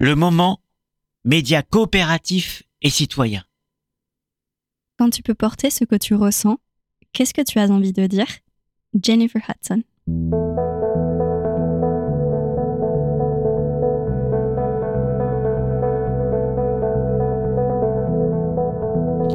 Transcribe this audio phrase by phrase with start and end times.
[0.00, 0.60] le moment
[1.26, 3.42] média coopératif et citoyen.
[4.98, 6.56] Quand tu peux porter ce que tu ressens,
[7.12, 8.26] qu'est-ce que tu as envie de dire?
[9.00, 9.82] Jennifer Hudson.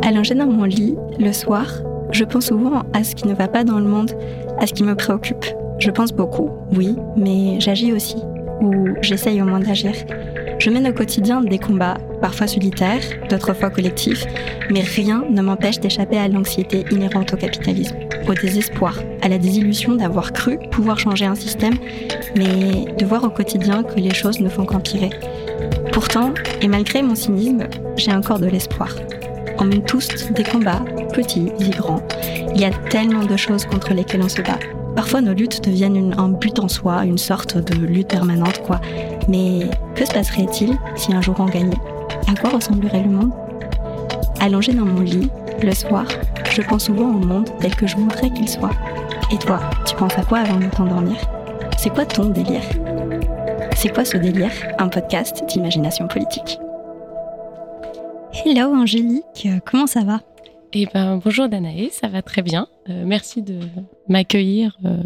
[0.02, 1.68] Allongée dans mon lit, le soir,
[2.12, 4.14] je pense souvent à ce qui ne va pas dans le monde,
[4.58, 5.46] à ce qui me préoccupe.
[5.78, 8.18] Je pense beaucoup, oui, mais j'agis aussi,
[8.62, 9.94] ou j'essaye au moins d'agir.
[10.66, 14.26] Je mène au quotidien des combats, parfois solitaires, d'autres fois collectifs,
[14.72, 17.96] mais rien ne m'empêche d'échapper à l'anxiété inhérente au capitalisme,
[18.28, 21.76] au désespoir, à la désillusion d'avoir cru pouvoir changer un système,
[22.36, 25.12] mais de voir au quotidien que les choses ne font qu'empirer.
[25.94, 26.34] Pourtant,
[26.64, 28.90] et malgré mon cynisme, j'ai encore de l'espoir.
[29.60, 32.02] On mène tous des combats, petits et grands.
[32.56, 34.58] Il y a tellement de choses contre lesquelles on se bat.
[34.96, 38.80] Parfois, nos luttes deviennent un but en soi, une sorte de lutte permanente, quoi.
[39.28, 41.78] Mais que se passerait-il si un jour on gagnait?
[42.28, 43.32] À quoi ressemblerait le monde?
[44.40, 45.30] Allongé dans mon lit,
[45.62, 46.06] le soir,
[46.50, 48.72] je pense souvent au monde tel que je voudrais qu'il soit.
[49.32, 51.18] Et toi, tu penses à quoi avant de t'endormir?
[51.78, 52.64] C'est quoi ton délire?
[53.76, 54.52] C'est quoi ce délire?
[54.80, 56.60] Un podcast d'imagination politique.
[58.46, 60.20] Hello Angélique, comment ça va?
[60.78, 62.68] Eh ben, bonjour Danae, ça va très bien.
[62.90, 63.60] Euh, merci de
[64.10, 64.98] m'accueillir euh,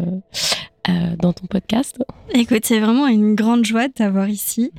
[0.88, 1.96] euh, dans ton podcast.
[2.34, 4.72] Écoute, c'est vraiment une grande joie de t'avoir ici.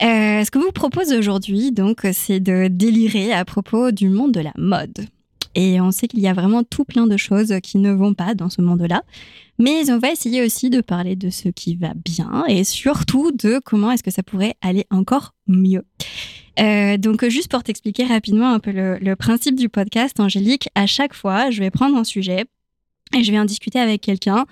[0.00, 4.52] ce que vous propose aujourd'hui, donc, c'est de délirer à propos du monde de la
[4.56, 5.08] mode.
[5.56, 8.36] Et on sait qu'il y a vraiment tout plein de choses qui ne vont pas
[8.36, 9.02] dans ce monde-là.
[9.58, 13.60] Mais on va essayer aussi de parler de ce qui va bien et surtout de
[13.64, 15.82] comment est-ce que ça pourrait aller encore mieux.
[16.58, 21.14] Euh, donc, juste pour t'expliquer rapidement un peu le, principe du podcast, Angélique, à chaque
[21.14, 22.46] fois, je vais prendre un sujet
[23.16, 24.46] et je vais en discuter avec quelqu'un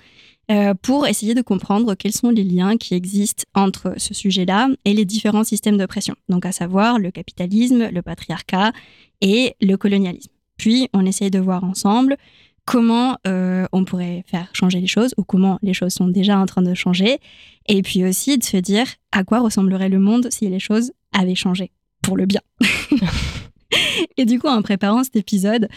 [0.51, 4.95] euh, pour essayer de comprendre quels sont les liens qui existent entre ce sujet-là et
[4.95, 6.15] les différents systèmes d'oppression.
[6.29, 8.73] Donc, à savoir le capitalisme, le patriarcat
[9.21, 10.31] et le colonialisme.
[10.57, 12.17] Puis, on essaye de voir ensemble
[12.65, 16.45] comment euh, on pourrait faire changer les choses ou comment les choses sont déjà en
[16.45, 17.19] train de changer.
[17.67, 21.35] Et puis aussi de se dire à quoi ressemblerait le monde si les choses avaient
[21.35, 21.71] changé
[22.09, 22.41] pour le bien.
[24.17, 25.69] Et du coup, en préparant cet épisode,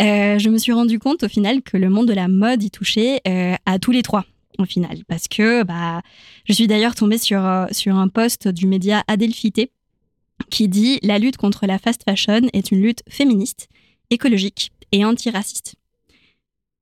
[0.00, 2.70] euh, je me suis rendu compte au final que le monde de la mode y
[2.70, 4.24] touchait euh, à tous les trois
[4.58, 5.04] au final.
[5.08, 6.00] Parce que bah,
[6.46, 9.70] je suis d'ailleurs tombée sur, euh, sur un post du média Adelphité
[10.48, 13.68] qui dit La lutte contre la fast fashion est une lutte féministe,
[14.08, 15.74] écologique et antiraciste.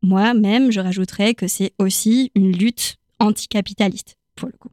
[0.03, 4.71] Moi-même, je rajouterais que c'est aussi une lutte anticapitaliste, pour le coup.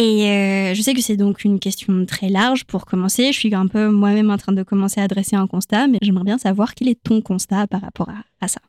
[0.00, 3.32] Et euh, je sais que c'est donc une question très large pour commencer.
[3.34, 6.24] Je suis un peu moi-même en train de commencer à dresser un constat, mais j'aimerais
[6.24, 8.08] bien savoir quel est ton constat par rapport
[8.40, 8.60] à, ça.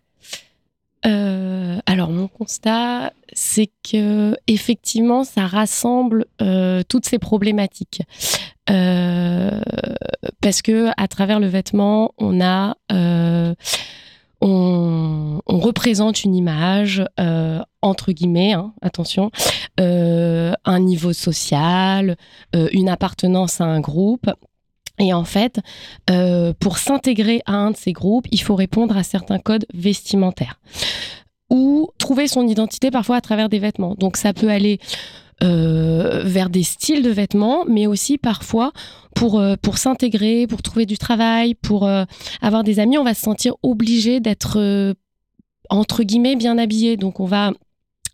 [1.05, 8.01] Euh, alors mon constat, c'est que effectivement, ça rassemble euh, toutes ces problématiques.
[8.65, 12.75] parce que à travers le vêtement, on a
[14.41, 17.05] on, représente une image,
[17.81, 19.31] entre guillemets, hein, attention,
[19.77, 22.17] un niveau social,
[22.55, 24.29] euh, une appartenance à un groupe.
[24.99, 25.59] Et en fait,
[26.59, 30.59] pour s'intégrer à un de ces groupes, il faut répondre à certains codes vestimentaires
[31.51, 33.95] ou trouver son identité parfois à travers des vêtements.
[33.95, 34.79] Donc ça peut aller
[35.43, 38.71] euh, vers des styles de vêtements, mais aussi parfois
[39.15, 42.05] pour, euh, pour s'intégrer, pour trouver du travail, pour euh,
[42.41, 44.95] avoir des amis, on va se sentir obligé d'être
[45.69, 46.95] entre guillemets bien habillé.
[46.95, 47.51] Donc on va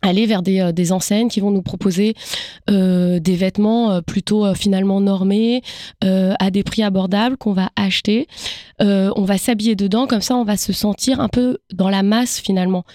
[0.07, 2.15] aller vers des, des, enseignes qui vont nous proposer
[2.67, 5.61] des vêtements plutôt finalement normés
[6.01, 8.27] à des prix abordables qu'on va acheter.
[8.79, 12.39] on va s'habiller dedans, comme ça on va se sentir un peu dans la masse
[12.39, 12.85] finalement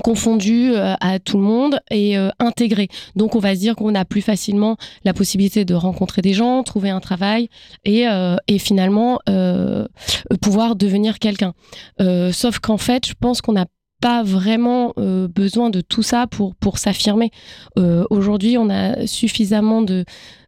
[0.00, 2.88] confondu euh, à tout le monde et euh, intégré.
[3.14, 6.62] Donc on va se dire qu'on a plus facilement la possibilité de rencontrer des gens,
[6.62, 7.48] trouver un travail
[7.84, 9.18] et, euh, et finalement
[10.40, 11.54] pouvoir devenir quelqu'un.
[12.32, 13.66] sauf qu'en fait, je pense qu'on a
[14.00, 17.30] pas vraiment euh, besoin de tout ça pour, pour s'affirmer.
[17.78, 20.04] Euh, aujourd'hui, on a suffisamment de,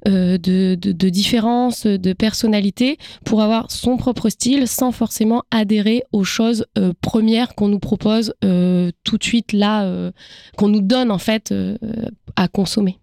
[0.07, 6.25] euh, de, de, différences, de personnalités pour avoir son propre style sans forcément adhérer aux
[6.25, 6.67] choses
[7.01, 10.11] premières qu'on nous propose tout de suite là,
[10.57, 11.53] qu'on nous donne en fait
[12.37, 12.99] à consommer.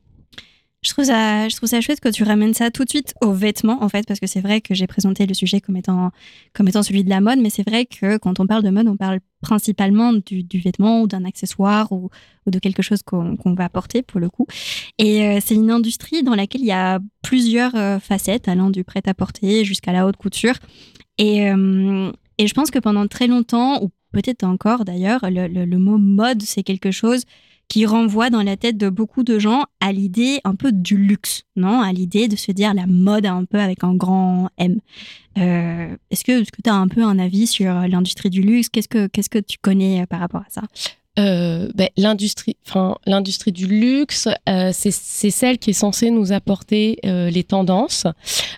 [0.86, 3.34] Je trouve, ça, je trouve ça chouette que tu ramènes ça tout de suite aux
[3.34, 6.12] vêtements, en fait, parce que c'est vrai que j'ai présenté le sujet comme étant,
[6.54, 8.88] comme étant celui de la mode, mais c'est vrai que quand on parle de mode,
[8.88, 12.10] on parle principalement du, vêtement ou d'un accessoire ou,
[12.48, 14.48] de quelque chose qu'on va porter pour le coup.
[14.98, 18.84] Et euh, c'est une industrie dans laquelle il y a plusieurs euh, facettes, allant du
[18.84, 20.56] prêt-à-porter jusqu'à la haute couture.
[21.20, 25.78] Et, euh, et je pense que pendant très longtemps, ou peut-être encore d'ailleurs, le, le,
[25.78, 27.24] mot mode, c'est quelque chose
[27.68, 31.44] qui renvoie dans la tête de beaucoup de gens à l'idée un peu du luxe,
[31.56, 31.82] non?
[31.82, 34.80] À l'idée de se dire la mode un peu avec un grand M.
[35.38, 38.70] Euh, est-ce que tu as un peu un avis sur l'industrie du luxe?
[38.70, 40.62] Qu'est-ce que qu'est-ce que tu connais euh, par rapport à ça?
[41.18, 47.00] Euh, ben, l'industrie, enfin l'industrie du luxe, euh, c'est celle qui est censée nous apporter
[47.06, 48.06] euh, les tendances.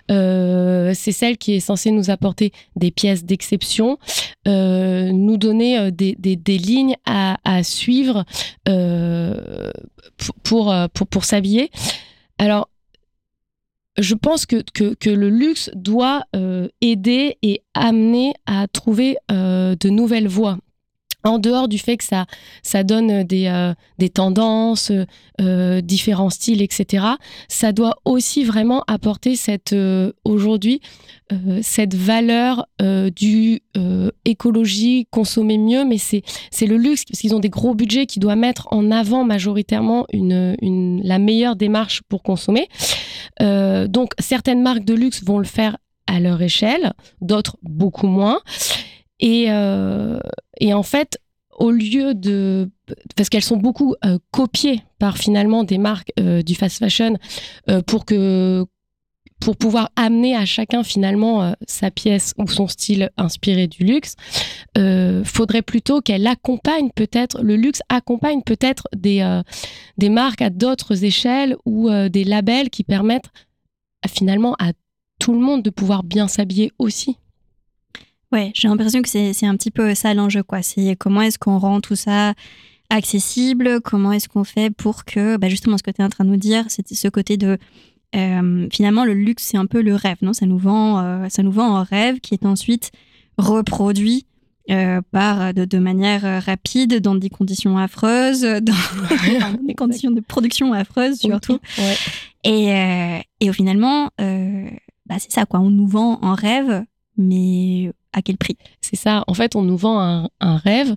[0.08, 3.98] C'est celle qui est censée nous apporter des pièces d'exception,
[4.46, 8.24] nous donner des, lignes à, suivre
[10.42, 11.70] pour, pour, pour s'habiller.
[12.38, 12.68] Alors
[13.98, 16.22] je pense que, que, que, le luxe doit
[16.80, 20.58] aider et amener à trouver de nouvelles voies
[21.28, 22.26] en dehors du fait que ça,
[22.62, 24.90] ça donne des, euh, des tendances,
[25.40, 27.04] euh, différents styles, etc.,
[27.48, 30.80] ça doit aussi vraiment apporter cette, euh, aujourd'hui,
[31.60, 32.66] cette valeur
[33.14, 33.60] du
[34.24, 36.22] écologie, consommer mieux, mais c'est,
[36.66, 40.56] le luxe, parce qu'ils ont des gros budgets qui doivent mettre en avant majoritairement une,
[40.62, 42.66] une, la meilleure démarche pour consommer.
[43.40, 45.76] donc, certaines marques de luxe vont le faire
[46.06, 48.40] à leur échelle, d'autres beaucoup moins.
[49.20, 49.48] Et,
[50.58, 51.18] et en fait,
[51.58, 52.70] au lieu de
[53.16, 57.16] parce qu'elles sont beaucoup euh, copiées par finalement des marques euh, du fast fashion
[57.68, 58.64] euh, pour que
[59.40, 64.16] pour pouvoir amener à chacun finalement sa pièce ou son style inspiré du luxe,
[65.24, 69.40] faudrait plutôt qu'elle accompagne peut-être le luxe accompagne peut-être des
[69.96, 73.30] des marques à d'autres échelles ou des labels qui permettent
[74.08, 74.72] finalement à
[75.20, 77.16] tout le monde de pouvoir bien s'habiller aussi.
[78.32, 80.62] Ouais, j'ai l'impression que c'est un petit peu ça l'enjeu, quoi.
[80.62, 82.34] C'est comment est-ce qu'on rend tout ça
[82.90, 86.24] accessible, comment est-ce qu'on fait pour que, bah justement, ce que tu es en train
[86.24, 87.58] de nous dire, c'était ce côté de.
[88.16, 90.32] Euh, finalement, le luxe, c'est un peu le rêve, non?
[90.32, 92.90] Ça nous, vend, euh, ça nous vend un rêve qui est ensuite
[93.36, 94.26] reproduit
[94.70, 100.74] euh, par de, de, manière rapide dans des conditions affreuses, dans des conditions de production
[100.74, 101.58] affreuses surtout.
[101.78, 101.96] Ouais.
[102.44, 104.68] Et, euh, et finalement, euh,
[105.06, 106.84] bah c'est ça quoi, on nous vend un rêve,
[107.18, 108.56] mais à quel prix?
[108.80, 109.24] C'est ça.
[109.26, 110.94] En fait, on nous vend un, un rêve,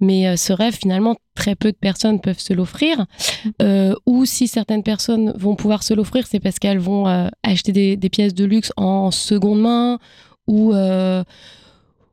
[0.00, 3.06] mais euh, ce rêve, finalement, très peu de personnes peuvent se l'offrir.
[3.62, 7.72] Euh, ou si certaines personnes vont pouvoir se l'offrir, c'est parce qu'elles vont euh, acheter
[7.72, 9.98] des, des, pièces de luxe en seconde main
[10.46, 11.24] ou euh,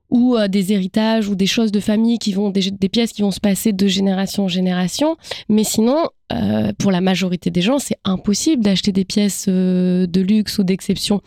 [0.10, 3.32] ou euh, des héritages ou des choses de famille qui vont des, pièces qui vont
[3.32, 5.18] se passer de génération en génération.
[5.50, 10.22] Mais sinon euh, pour la majorité des gens c'est impossible d'acheter des pièces euh, de
[10.22, 11.22] luxe ou d'exception.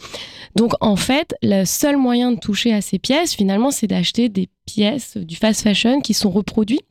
[0.57, 4.49] Donc en fait le seul moyen de toucher à ces pièces finalement c'est d'acheter des
[4.67, 6.87] pièces du fast fashion qui sont reproduites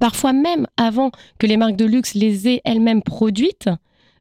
[0.00, 3.68] parfois même avant que les marques de luxe les aient elles-mêmes produites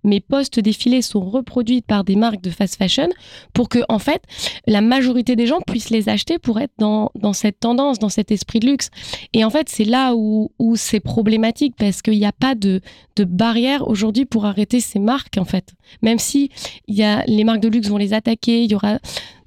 [0.06, 3.10] mes postes défilés sont reproduits par des marques de fast fashion
[3.54, 4.22] pour que, en fait,
[4.68, 8.60] la majorité des gens puissent les acheter pour être dans, cette tendance, dans cet esprit
[8.60, 8.90] de luxe.
[9.34, 12.82] Et en fait, c'est là où, c'est problématique parce qu'il n'y a pas de,
[13.18, 15.74] barrière aujourd'hui pour arrêter ces marques, en fait.
[16.02, 16.50] Même si
[16.88, 19.00] y a, les marques de luxe vont les attaquer, il y aura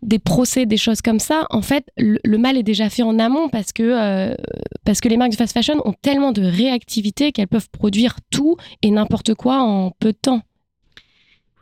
[0.02, 3.18] des procès, des choses comme ça, en fait, le, le mal est déjà fait en
[3.18, 4.34] amont parce que, euh,
[4.84, 8.56] parce que les marques de fast fashion ont tellement de réactivité qu'elles peuvent produire tout
[8.82, 10.42] et n'importe quoi en peu de temps.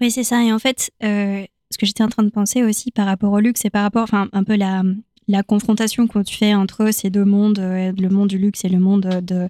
[0.00, 0.42] Oui, c'est ça.
[0.42, 3.40] Et en fait, euh, ce que j'étais en train de penser aussi par rapport au
[3.40, 4.82] luxe, c'est par rapport, enfin, un peu la,
[5.46, 8.78] confrontation que tu fais entre ces deux mondes, euh, le monde du luxe et le
[8.78, 9.48] monde de,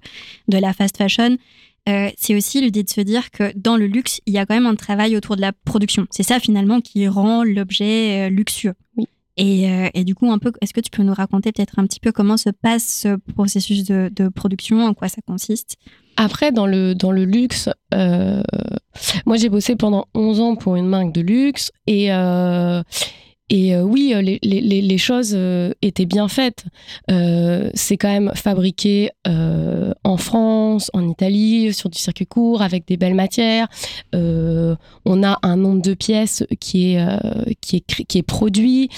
[0.48, 1.37] de la fast fashion.
[1.88, 4.54] Euh, c'est aussi l'idée de se dire que dans le luxe, il y a quand
[4.54, 6.06] même un travail autour de la production.
[6.10, 8.74] C'est ça finalement qui rend l'objet luxueux.
[8.96, 9.06] Oui.
[9.36, 11.86] Et, euh, et, du coup, un peu, est-ce que tu peux nous raconter peut-être un
[11.86, 15.76] petit peu comment se passe ce processus de, de production, en quoi ça consiste?
[16.16, 18.43] Après, dans le, dans le luxe, euh,
[19.26, 22.82] moi j'ai bossé pendant 11 ans pour une marque de luxe et, euh,
[23.48, 26.65] et euh, oui, les, les, choses euh, étaient bien faites.
[27.12, 32.88] Euh, c'est quand même fabriqué euh, en France, en Italie, sur du circuit court, avec
[32.88, 33.69] des belles matières.
[34.17, 34.74] Euh,
[35.05, 37.19] on a un nombre de pièces qui est, euh,
[37.60, 38.91] qui est, qui est produit.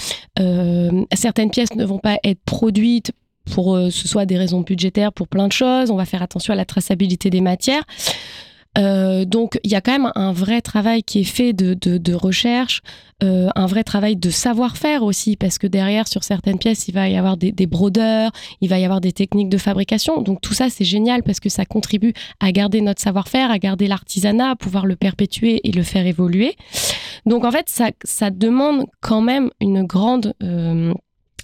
[1.13, 3.11] certaines pièces ne vont pas être produites
[3.51, 5.89] pour ce soit des raisons budgétaires, pour plein de choses.
[5.89, 7.83] On va faire attention à la traçabilité des matières.
[8.77, 12.81] Euh, donc il y a quand même un vrai travail qui est fait de, recherche,
[13.23, 17.09] euh, un vrai travail de savoir-faire aussi, parce que derrière, sur certaines pièces, il va
[17.09, 20.21] y avoir des, brodeurs, il va y avoir des techniques de fabrication.
[20.21, 23.87] Donc tout ça, c'est génial parce que ça contribue à garder notre savoir-faire, à garder
[23.87, 26.55] l'artisanat, à pouvoir le perpétuer et le faire évoluer.
[27.25, 30.33] Donc en fait, ça, ça demande quand même une grande...
[30.43, 30.93] Euh,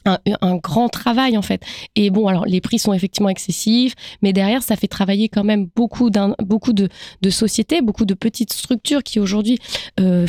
[0.06, 1.64] un, grand travail en fait.
[1.96, 5.68] Et bon, alors les prix sont effectivement excessifs, mais derrière, ça fait travailler quand même
[5.76, 6.10] beaucoup,
[6.40, 6.90] beaucoup de,
[7.22, 9.60] de sociétés, beaucoup de petites structures qui aujourd'hui
[10.00, 10.26] euh,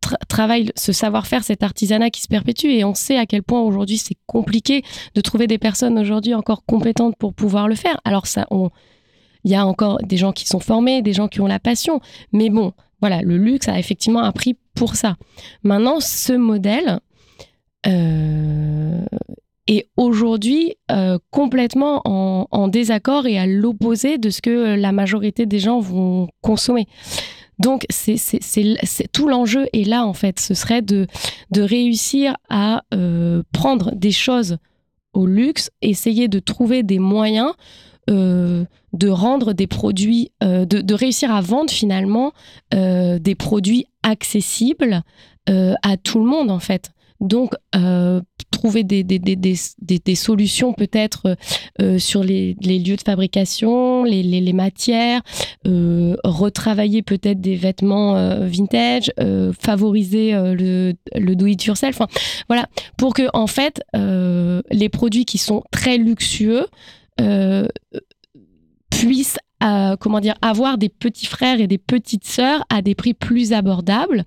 [0.00, 2.66] tra travaillent ce savoir-faire, cet artisanat qui se perpétue.
[2.66, 4.82] Et on sait à quel point aujourd'hui c'est compliqué
[5.14, 8.00] de trouver des personnes aujourd'hui encore compétentes pour pouvoir le faire.
[8.04, 8.70] Alors ça, on
[9.44, 12.00] il y a encore des gens qui sont formés, des gens qui ont la passion.
[12.32, 15.16] Mais bon, voilà, le luxe a effectivement un prix pour ça.
[15.62, 16.98] Maintenant, ce modèle
[19.68, 25.58] est aujourd'hui euh, complètement en, désaccord et à l'opposé de ce que la majorité des
[25.58, 26.86] gens vont consommer.
[27.58, 28.18] Donc, c'est,
[29.12, 30.40] tout l'enjeu est là, en fait.
[30.40, 31.06] Ce serait de,
[31.54, 34.58] réussir à euh, prendre des choses
[35.14, 37.52] au luxe, essayer de trouver des moyens
[38.08, 42.32] euh, de rendre des produits, euh, de, réussir à vendre finalement
[42.72, 45.02] euh, des produits accessibles
[45.48, 46.90] à tout le monde en fait.
[47.20, 47.52] Donc,
[48.50, 51.36] trouver des, des, des, des solutions peut-être
[51.98, 55.22] sur les, les, lieux de fabrication, les, les, les matières,
[55.64, 58.14] retravailler peut-être des vêtements
[58.46, 59.12] vintage,
[59.60, 62.00] favoriser le, le do-it-yourself.
[62.48, 66.66] Voilà, pour que en fait, les produits qui sont très luxueux
[67.20, 67.66] euh,
[68.90, 73.14] puissent euh, comment dire, avoir des petits frères et des petites sœurs à des prix
[73.14, 74.24] plus abordables.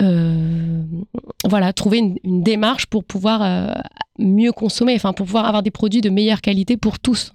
[0.00, 0.82] Euh,
[1.48, 3.82] voilà, trouver une, démarche pour pouvoir
[4.18, 7.32] mieux consommer, enfin pour pouvoir avoir des produits de meilleure qualité pour tous.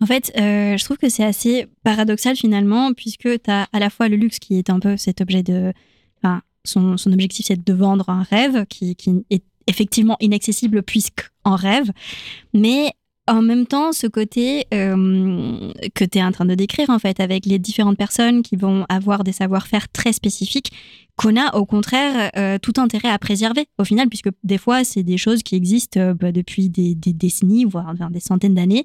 [0.00, 4.08] En fait, je trouve que c'est assez paradoxal finalement, puisque tu as à la fois
[4.08, 5.72] le luxe qui est un peu cet objet de.
[6.64, 11.92] Son, son objectif, c'est de vendre un rêve qui, qui est effectivement inaccessible puisqu'en rêve,
[12.52, 12.92] mais
[13.28, 17.20] en même temps, ce côté euh, que tu es en train de décrire, en fait,
[17.20, 20.72] avec les différentes personnes qui vont avoir des savoir-faire très spécifiques,
[21.16, 25.02] qu'on a au contraire euh, tout intérêt à préserver, au final, puisque des fois, c'est
[25.02, 28.84] des choses qui existent euh, bah, depuis des, décennies, voire des centaines d'années.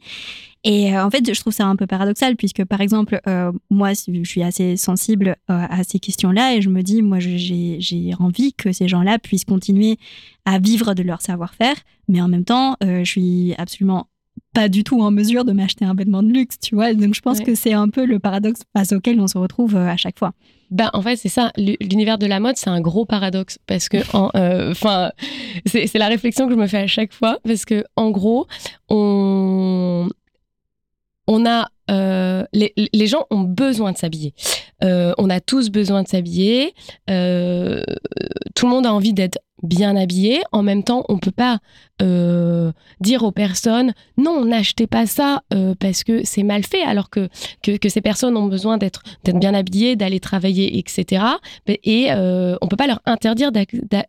[0.65, 3.19] Et en fait, je trouve ça un peu paradoxal, puisque par exemple,
[3.69, 8.53] moi, je suis assez sensible à ces questions-là, et je me dis, moi, j'ai envie
[8.53, 9.97] que ces gens-là puissent continuer
[10.45, 11.75] à vivre de leur savoir-faire,
[12.07, 14.07] mais en même temps, je suis absolument
[14.53, 16.93] pas du tout en mesure de m'acheter un vêtement de luxe, tu vois.
[16.93, 19.87] Donc je pense que c'est un peu le paradoxe face auquel on se retrouve euh,
[19.87, 20.33] à chaque fois.
[20.69, 21.51] Ben, en fait, c'est ça.
[21.57, 23.97] L'univers de la mode, c'est un gros paradoxe parce que,
[24.35, 25.11] euh, enfin,
[25.65, 28.47] c'est la réflexion que je me fais à chaque fois parce que, en gros,
[28.89, 30.07] on,
[31.27, 34.33] on a euh, les, gens ont besoin de s'habiller.
[34.81, 36.73] on a tous besoin de s'habiller.
[37.07, 37.11] tout
[38.65, 40.43] le monde a envie d'être bien habillé.
[40.51, 41.59] En même temps, on peut pas
[42.01, 47.09] euh, dire aux personnes non, n'achetez pas ça euh, parce que c'est mal fait, alors
[47.09, 47.29] que,
[47.61, 49.01] que, ces personnes ont besoin d'être
[49.33, 51.23] bien habillées, d'aller travailler, etc.
[51.67, 53.51] Et euh, on peut pas leur interdire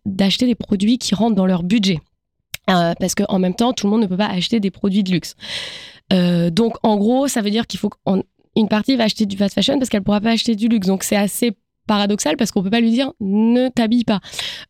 [0.05, 2.01] d'acheter des produits qui rentrent dans leur budget.
[2.71, 5.11] Euh, parce qu'en même temps, tout le monde ne peut pas acheter des produits de
[5.11, 5.37] luxe.
[6.11, 9.79] Donc, en gros, ça veut dire qu'il faut qu'une partie va acheter du fast fashion
[9.79, 10.87] parce qu'elle pourra pas acheter du luxe.
[10.87, 11.57] Donc, c'est assez
[11.87, 14.21] paradoxal parce qu'on peut pas lui dire ne t'habille pas.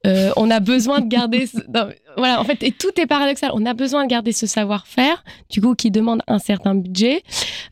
[0.07, 1.49] Euh, on a besoin de garder.
[2.17, 3.50] voilà, en fait, et tout est paradoxal.
[3.55, 7.23] On a besoin de garder ce savoir-faire, du coup, qui demande un certain budget,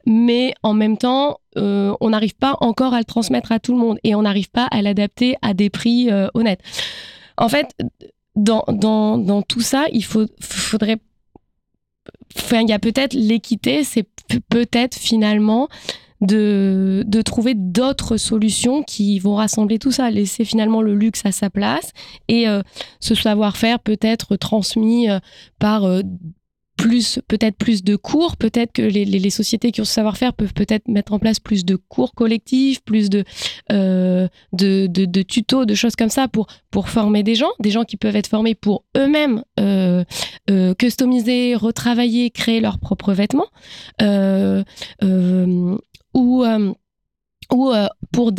[0.07, 3.78] mais en même temps, euh, on n'arrive pas encore à le transmettre à tout le
[3.78, 6.61] monde et on n'arrive pas à l'adapter à des prix euh, honnêtes.
[7.37, 7.75] En fait,
[8.37, 10.99] dans, dans, dans tout ça, il faudrait.
[12.37, 14.06] Enfin, il y a peut-être l'équité, c'est
[14.49, 15.68] peut-être finalement
[16.23, 21.32] de, de trouver d'autres solutions qui vont rassembler tout ça, laisser finalement le luxe à
[21.32, 21.92] sa place
[22.28, 22.62] et euh,
[23.00, 25.18] ce savoir-faire peut être transmis euh,
[25.59, 26.02] par euh,
[26.83, 30.89] plus peut-être plus de cours, peut-être que les, sociétés qui ont ce savoir-faire peuvent peut-être
[30.89, 33.25] mettre en place plus de cours collectifs, plus de,
[33.71, 36.49] de, de, tutos, de choses comme ça pour,
[36.89, 39.43] former des gens, des gens qui peuvent être formés pour eux-mêmes
[40.79, 43.49] customiser, retravailler, créer leurs propres vêtements
[46.15, 46.67] ou euh,
[47.53, 48.33] euh, euh, pour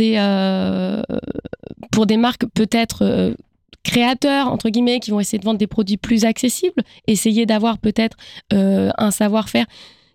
[2.06, 3.36] des marques peut-être
[3.84, 8.18] créateurs entre guillemets qui vont essayer de vendre des produits plus accessibles, essayer d'avoir peut-être
[8.52, 9.66] un savoir-faire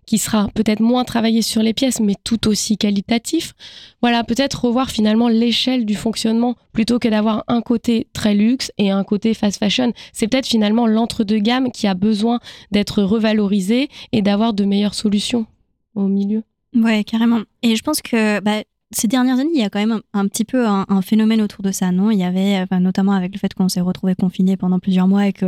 [0.05, 3.53] qui sera peut-être moins travaillé sur les pièces, mais tout aussi qualitatif.
[4.01, 8.89] Voilà, peut-être revoir finalement l'échelle du fonctionnement plutôt que d'avoir un côté très luxe et
[8.89, 9.93] un côté fast fashion.
[10.11, 12.39] C'est peut-être finalement l'entre-deux-gamme qui a besoin
[12.71, 15.45] d'être revalorisé et d'avoir de meilleures solutions
[15.93, 16.41] au milieu.
[16.75, 17.41] Ouais, carrément.
[17.61, 20.45] Et je pense que bah, ces dernières années, il y a quand même un, petit
[20.45, 22.09] peu un, phénomène autour de ça, non?
[22.09, 25.33] Il y avait, notamment avec le fait qu'on s'est retrouvé confiné pendant plusieurs mois et
[25.33, 25.45] que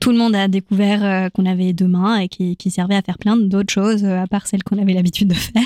[0.00, 3.02] tout le monde a découvert euh, qu'on avait deux mains et qui, qui servait à
[3.02, 5.62] faire plein d'autres choses euh, à part celles qu'on avait l'habitude de faire.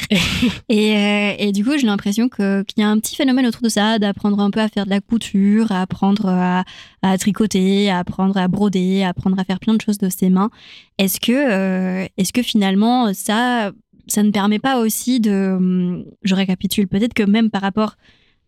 [0.69, 3.69] et, euh, et, du coup, j'ai l'impression qu'il y a un petit phénomène autour de
[3.69, 6.65] ça, d'apprendre un peu à faire de la couture, à apprendre à,
[7.03, 10.31] à, tricoter, à apprendre à broder, à apprendre à faire plein de choses de ses
[10.31, 10.51] mains.
[10.99, 13.73] Est-ce que, est-ce que finalement, ça
[14.07, 15.55] ça ne permet pas aussi de...
[15.57, 17.97] Hum, je récapitule, peut-être que même par rapport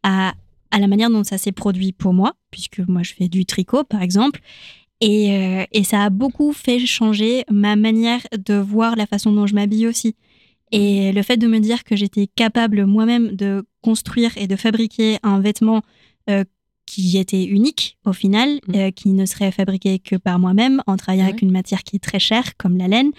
[0.03, 0.35] à,
[0.71, 3.85] à la manière dont ça s'est produit pour moi, puisque moi je fais du tricot
[3.85, 4.41] par exemple,
[5.01, 9.47] et, euh, et, ça a beaucoup fait changer ma manière de voir la façon dont
[9.47, 10.15] je m'habille aussi.
[10.73, 15.19] Et le fait de me dire que j'étais capable moi-même de construire et de fabriquer
[15.23, 15.83] un vêtement
[16.31, 16.45] euh,
[16.87, 18.75] qui était unique au final, Mm.
[18.75, 21.31] euh, qui ne serait fabriqué que par moi-même en travaillant Ouais.
[21.31, 23.11] avec une matière qui est très chère comme la laine.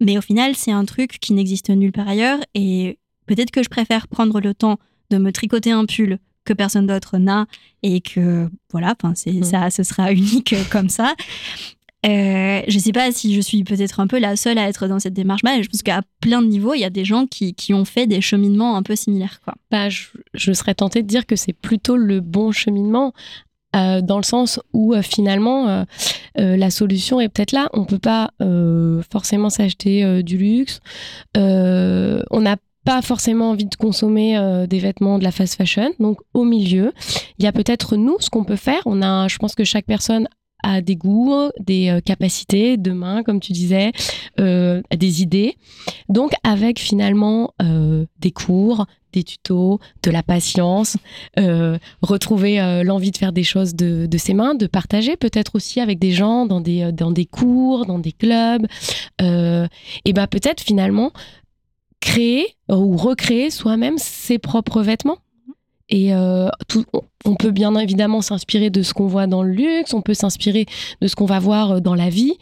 [0.00, 2.38] Mais au final, c'est un truc qui n'existe nulle part ailleurs.
[2.54, 4.78] Et peut-être que je préfère prendre le temps
[5.10, 7.46] de me tricoter un pull que personne d'autre n'a
[7.82, 9.42] et que voilà, c'est Mm.
[9.44, 11.14] ça, ce sera unique euh, comme ça.
[12.06, 14.98] Euh, je sais pas si je suis peut-être un peu la seule à être dans
[14.98, 15.62] cette démarche-là.
[15.62, 18.06] Je pense qu'à plein de niveaux, il y a des gens qui, qui ont fait
[18.06, 19.40] des cheminements un peu similaires.
[19.42, 19.54] Quoi.
[19.70, 23.14] Bah, je, je serais tentée de dire que c'est plutôt le bon cheminement.
[23.74, 25.84] euh, dans le sens où euh, finalement
[26.38, 27.68] euh, la solution est peut-être là.
[27.72, 30.80] On peut pas euh, forcément s'acheter euh, du luxe.
[31.36, 34.38] On n'a pas forcément envie de consommer
[34.68, 35.90] des vêtements de la fast fashion.
[36.00, 36.92] Donc au milieu,
[37.38, 38.82] il y a peut-être nous ce qu'on peut faire.
[38.84, 40.28] On a, je pense que chaque personne
[40.62, 43.92] a des goûts, des euh, capacités de main, comme tu disais,
[44.36, 45.56] des idées.
[46.10, 47.54] Donc avec finalement
[48.20, 50.96] des cours, des tutos, de la patience,
[51.38, 55.80] euh, retrouver euh, l'envie de faire des choses de, ses mains, de partager peut-être aussi
[55.80, 58.66] avec des gens dans des, euh, dans des cours, dans des clubs.
[59.20, 61.12] Et ben peut-être finalement
[62.00, 65.18] créer ou recréer soi-même ses propres vêtements.
[65.88, 66.12] Et
[66.68, 66.84] tout,
[67.24, 70.66] on- peut bien évidemment s'inspirer de ce qu'on voit dans le luxe, on peut s'inspirer
[71.00, 72.34] de ce qu'on va voir dans la vie,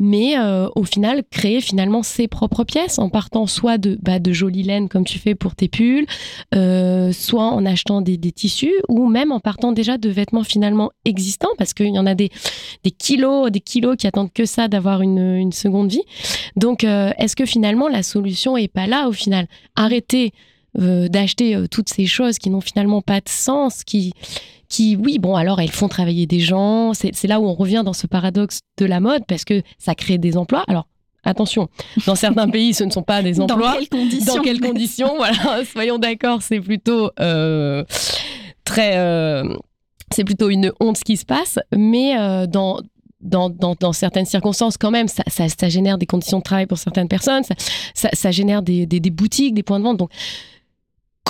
[0.00, 4.32] mais euh, au final, créer finalement ses propres pièces en partant soit de, bah, de
[4.32, 6.06] jolies laines comme tu fais pour tes pulls,
[6.54, 11.50] euh, soit en achetant des, tissus, ou même en partant déjà de vêtements finalement existants,
[11.58, 12.30] parce qu'il y en a des,
[12.98, 16.02] kilos, des kilos qui attendent que ça d'avoir une, seconde vie.
[16.56, 19.46] Donc, euh, est-ce que finalement la solution est pas là au final?
[19.76, 20.32] Arrêter
[20.76, 24.14] d'acheter toutes ces choses qui n'ont finalement pas de sens, qui,
[24.70, 26.94] qui, oui, bon, alors elles font travailler des gens.
[26.94, 30.16] C'est là où on revient dans ce paradoxe de la mode parce que ça crée
[30.16, 30.64] des emplois.
[30.68, 30.86] Alors,
[31.24, 31.68] attention,
[32.06, 33.72] dans certains pays, ce ne sont pas des emplois.
[33.72, 37.84] Dans quelles conditions Dans quelles conditions Voilà, soyons d'accord, c'est plutôt euh,
[38.64, 38.96] très.
[38.96, 39.54] euh,
[40.12, 42.80] c'est plutôt une honte ce qui se passe, mais euh, dans.
[43.22, 46.64] Dans, dans, dans certaines circonstances, quand même, ça, ça, ça génère des conditions de travail
[46.64, 47.42] pour certaines personnes,
[47.92, 49.98] ça génère des, des, des boutiques, des points de vente.
[49.98, 50.10] Donc,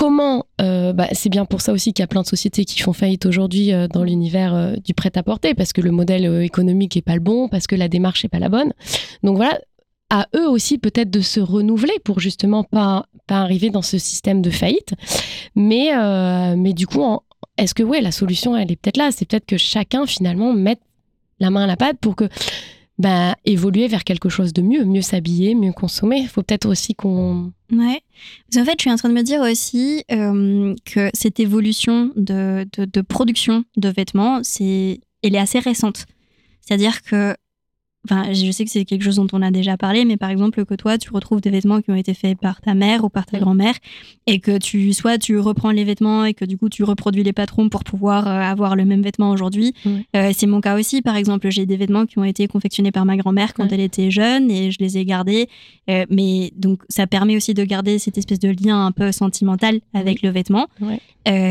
[0.01, 2.79] comment euh, bah, c'est bien pour ça aussi qu'il y a plein de sociétés qui
[2.79, 7.03] font faillite aujourd'hui euh, dans l'univers euh, du prêt-à-porter parce que le modèle économique est
[7.03, 8.73] pas le bon parce que la démarche est pas la bonne.
[9.21, 9.59] Donc voilà
[10.09, 14.41] à eux aussi peut-être de se renouveler pour justement pas pas arriver dans ce système
[14.41, 14.95] de faillite.
[15.55, 15.91] Mais
[16.55, 17.03] mais du coup
[17.59, 19.11] est-ce que ouais la solution elle est peut-être là?
[19.11, 20.81] C'est peut-être que chacun finalement mette
[21.39, 22.27] la main à la pâte pour que
[23.01, 26.19] bah, évoluer vers quelque chose de mieux, mieux s'habiller, mieux consommer.
[26.19, 28.01] Il faut peut-être aussi qu'on Ouais.
[28.53, 32.67] Qu'en fait, je suis en train de me dire aussi euh, que cette évolution de,
[32.77, 36.05] de, de production de vêtements, c'est, elle est assez récente.
[36.61, 37.35] C'est-à-dire que,
[38.05, 40.65] enfin, je sais que c'est quelque chose dont on a déjà parlé, mais par exemple
[40.65, 43.25] que toi, tu retrouves des vêtements qui ont été faits par ta mère ou par
[43.25, 43.75] ta grand-mère,
[44.27, 47.33] et que tu, soit tu reprends les vêtements et que du coup tu reproduis les
[47.33, 49.73] patrons pour pouvoir euh, avoir le même vêtement aujourd'hui.
[50.15, 51.01] Euh, c'est mon cas aussi.
[51.01, 54.11] Par exemple, j'ai des vêtements qui ont été confectionnés par ma grand-mère quand elle était
[54.11, 55.47] jeune et je les ai gardés.
[55.89, 59.79] Euh, mais donc, ça permet aussi de garder cette espèce de lien un peu sentimental
[59.93, 60.67] avec le vêtement.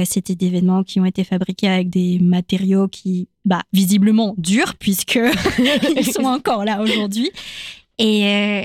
[0.04, 5.18] C'était des vêtements qui ont été fabriqués avec des matériaux qui, bah, visiblement durs, puisque
[5.96, 7.30] ils sont encore là aujourd'hui.
[7.98, 8.62] Et, euh,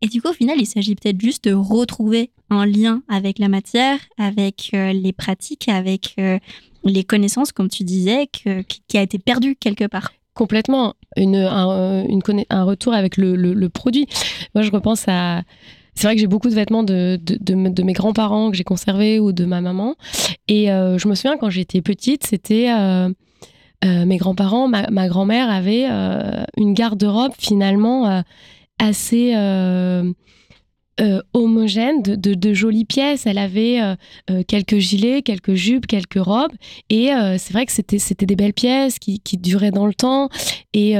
[0.00, 3.48] et du coup, au final, il s'agit peut-être juste de retrouver un lien avec la
[3.48, 6.38] matière, avec euh, les pratiques, avec euh,
[6.84, 10.12] les connaissances, comme tu disais, que- qui a été perdu quelque part.
[10.34, 10.94] Complètement.
[11.16, 14.06] Une, un, une conna- un retour avec le, le- le produit.
[14.54, 15.42] Moi, je repense à.
[15.94, 18.56] C'est vrai que j'ai beaucoup de vêtements de, de, de me- de mes grands-parents que
[18.56, 19.94] j'ai conservés ou de ma maman.
[20.48, 22.70] Et euh, je me souviens quand j'étais petite, c'était.
[23.84, 28.22] Euh, mes grands-parents, ma, grand-mère avait euh, une garde-robe finalement euh,
[28.78, 29.34] assez.
[31.34, 33.26] homogène de, jolies pièces.
[33.26, 33.80] Elle avait
[34.46, 36.52] quelques gilets, quelques jupes, quelques robes.
[36.88, 40.28] Et c'est vrai que c'était, des belles pièces qui, qui duraient dans le temps.
[40.72, 40.96] Et,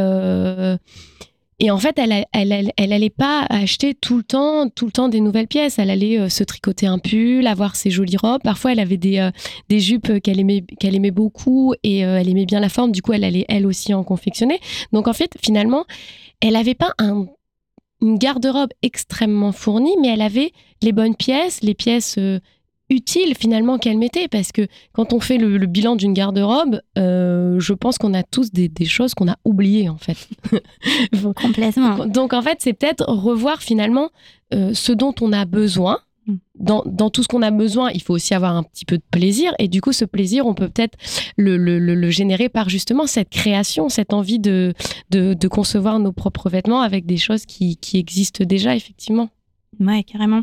[1.60, 5.08] et en fait, elle, a- elle, elle, pas acheter tout le temps, tout le temps
[5.08, 5.78] des nouvelles pièces.
[5.78, 8.42] Elle allait euh, se tricoter un pull, avoir ses jolies robes.
[8.42, 9.30] Parfois, elle avait des, euh,
[9.68, 12.92] des jupes qu'elle aimait, qu'elle aimait beaucoup et euh, elle aimait bien la forme.
[12.92, 14.58] Du coup, elle allait elle aussi en confectionner.
[14.92, 15.84] Donc, en fait, finalement,
[16.40, 17.26] elle n'avait pas un,
[18.02, 22.18] une garde-robe extrêmement fournie, mais elle avait les bonnes pièces, les pièces
[22.94, 24.28] utiles finalement qu'elle mettait.
[24.28, 28.22] Parce que quand on fait le, le bilan d'une garde-robe, euh, je pense qu'on a
[28.22, 30.16] tous des, des choses qu'on a oubliées en fait.
[31.36, 32.06] Complètement.
[32.06, 34.10] Donc en fait, c'est peut-être revoir finalement
[34.52, 35.98] euh, ce dont on a besoin.
[36.26, 36.34] Mm.
[36.58, 39.02] Dans, dans tout ce qu'on a besoin, il faut aussi avoir un petit peu de
[39.10, 39.52] plaisir.
[39.58, 40.96] Et du coup, ce plaisir, on peut peut-être
[41.36, 44.72] le, le- le- le générer par justement cette création, cette envie de,
[45.10, 49.28] de, de concevoir nos propres vêtements avec des choses qui, qui existent déjà, effectivement.
[49.80, 50.42] Ouais, carrément.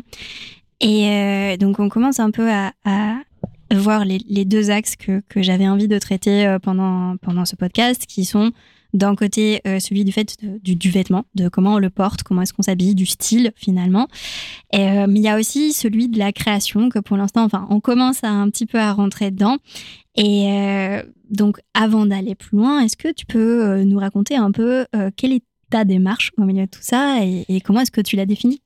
[0.82, 2.72] Et euh, donc on commence un peu à,
[3.72, 8.24] voir les, deux axes que, j'avais envie de traiter euh, pendant, pendant ce podcast, qui
[8.24, 8.50] sont
[8.92, 12.52] d'un côté euh, celui du fait du, vêtement, de comment on le porte, comment est-ce
[12.52, 14.08] qu'on s'habille, du style finalement.
[14.74, 18.22] Mais il y a aussi celui de la création que pour l'instant, enfin, on commence
[18.24, 19.56] un petit peu à rentrer dedans.
[20.16, 24.84] Et donc, avant d'aller plus loin, est-ce que tu peux nous raconter un peu
[25.16, 28.16] quelle est ta démarche au milieu de tout ça et, et comment est-ce que tu
[28.16, 28.60] l'as définie?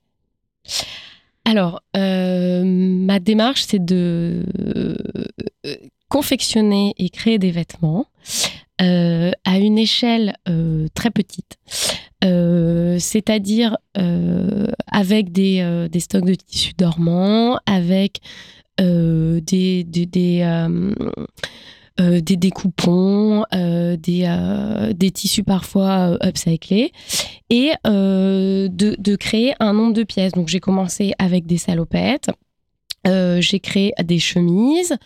[1.46, 4.44] Alors, ma démarche, c'est de
[6.08, 8.06] confectionner et créer des vêtements
[8.82, 11.56] euh, à une échelle euh, très petite,
[12.24, 13.78] euh, c'est-à-dire
[14.90, 18.20] avec des, stocks de tissus dormants, avec
[18.78, 19.86] des
[22.00, 26.92] euh, des découpons, euh, des, euh, des, tissus parfois upcyclés,
[27.48, 30.32] et de, de, créer un nombre de pièces.
[30.32, 32.30] Donc j'ai commencé avec des salopettes,
[33.06, 34.96] euh, j'ai créé des chemises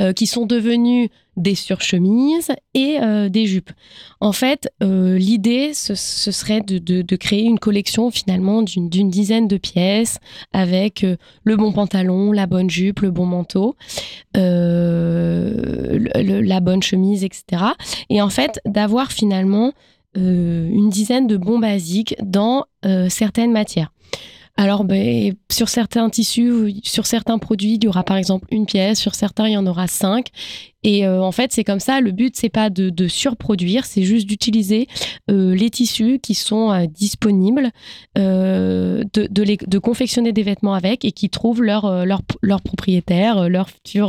[0.00, 3.70] euh, qui sont devenues des surchemises et euh, des jupes.
[4.20, 10.18] En fait, l'idée, ce, serait de, créer une collection finalement d'une dizaine de pièces
[10.52, 11.06] avec
[11.44, 13.76] le bon pantalon, la bonne jupe, le bon manteau,
[14.34, 14.40] la
[16.60, 17.64] bonne chemise, etc.
[18.10, 19.72] Et en fait, d'avoir finalement
[20.14, 22.66] une dizaine de bons basiques dans
[23.08, 23.90] certaines matières.
[24.56, 28.98] Alors, ben, sur certains tissus, sur certains produits, il y aura par exemple une pièce,
[28.98, 30.28] sur certains, il y en aura cinq.
[30.82, 32.00] Et euh, en fait, c'est comme ça.
[32.00, 34.86] Le but, c'est pas de, surproduire, c'est juste d'utiliser
[35.30, 37.70] euh, les tissus qui sont euh, disponibles,
[38.16, 44.08] de, confectionner des vêtements avec et qui trouvent leur, leur, leur propriétaire, leur futur,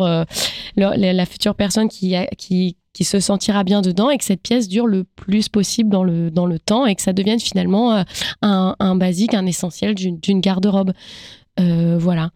[0.76, 4.42] leur, la future personne qui, a, qui, qui se sentira bien dedans et que cette
[4.42, 7.96] pièce dure le plus possible dans le, dans le temps et que ça devienne finalement
[7.96, 8.04] euh,
[8.42, 10.92] un, un, basique, un essentiel d'une garde-robe.
[11.60, 12.32] Euh, voilà.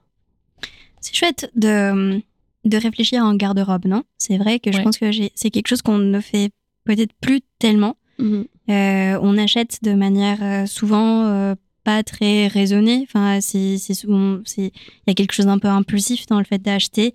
[1.01, 2.21] C'est chouette de,
[2.63, 4.03] de réfléchir en garde-robe, non?
[4.17, 4.83] C'est vrai que je ouais.
[4.83, 6.51] pense que c'est quelque chose qu'on ne fait
[6.85, 7.97] peut-être plus tellement.
[8.17, 8.41] Mmh.
[8.69, 13.05] Euh, on achète de manière souvent euh, pas très raisonnée.
[13.07, 14.71] Enfin, c'est il
[15.07, 17.13] y a quelque chose d'un peu impulsif dans le fait d'acheter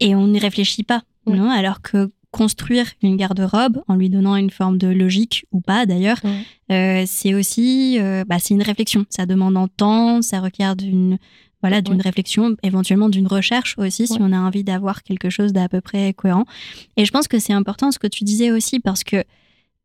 [0.00, 1.48] et on n'y réfléchit pas, non?
[1.48, 6.18] Alors que construire une garde-robe en lui donnant une forme de logique ou pas d'ailleurs,
[6.24, 6.72] mmh.
[6.72, 9.04] euh, c'est aussi euh, bah, c'est une réflexion.
[9.10, 11.18] Ça demande en temps, ça requiert d'une
[11.60, 15.68] voilà d'une réflexion, éventuellement d'une recherche aussi si on a envie d'avoir quelque chose d'à
[15.68, 16.44] peu près cohérent.
[16.96, 19.22] Et je pense que c'est important ce que tu disais aussi parce que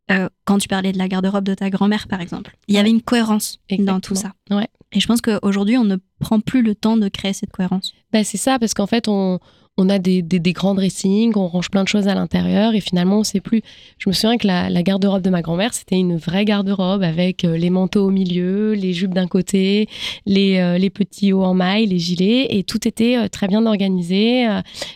[0.10, 2.90] euh, quand tu parlais de la garde-robe de ta grand-mère par exemple, il y avait
[2.90, 3.98] une cohérence Exactement.
[3.98, 4.32] dans tout ça.
[4.50, 4.68] Ouais.
[4.94, 7.94] Et je pense qu'aujourd'hui on ne prend plus le temps de créer cette cohérence.
[8.12, 9.40] Bah, c'est ça parce qu'en fait on
[9.78, 13.20] on a des, des, grands dressings, on range plein de choses à l'intérieur et finalement
[13.20, 13.62] on sait plus.
[14.00, 17.58] Je me souviens que la, garde-robe de ma grand-mère c'était une vraie garde-robe avec euh,
[17.58, 19.88] les manteaux au milieu, les jupes d'un côté,
[20.26, 23.66] les, euh, les petits hauts en maille, les gilets et tout était euh, très bien
[23.66, 24.48] organisé.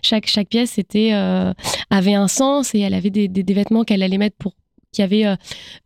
[0.01, 0.79] Chaque, chaque pièce
[1.89, 4.53] avait un sens et elle avait des, des vêtements qu'elle allait mettre pour
[4.91, 5.35] qui avaient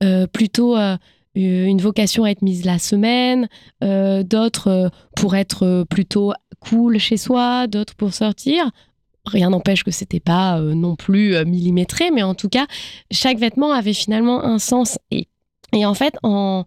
[0.03, 0.75] euh, plutôt
[1.35, 3.47] une vocation à être mise la semaine,
[3.83, 8.71] euh, d'autres euh, pour être plutôt cool chez soi, d'autres pour sortir.
[9.25, 12.67] Rien n'empêche que c'était pas euh, non plus millimétré, mais en tout cas,
[13.11, 14.99] chaque vêtement avait finalement un sens.
[15.11, 15.27] Et,
[15.85, 16.65] en fait, en,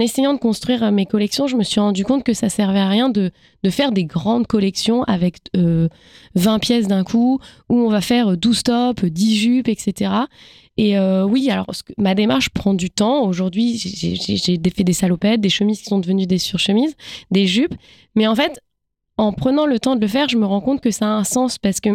[0.00, 3.08] essayant de construire mes collections, je me suis rendu compte que ça servait à rien
[3.08, 3.30] de,
[3.62, 5.88] de faire des grandes collections avec euh,
[6.36, 10.10] 20 pièces d'un coup, où on va faire 12 tops, 10 jupes, etc.
[10.76, 13.26] Et euh, oui, alors ma démarche prend du temps.
[13.26, 16.96] Aujourd'hui, j'ai fait des salopettes, des chemises qui sont devenues des surchemises,
[17.30, 17.74] des jupes.
[18.14, 18.60] Mais en fait,
[19.16, 21.24] en prenant le temps de le faire, je me rends compte que ça a un
[21.24, 21.90] sens parce que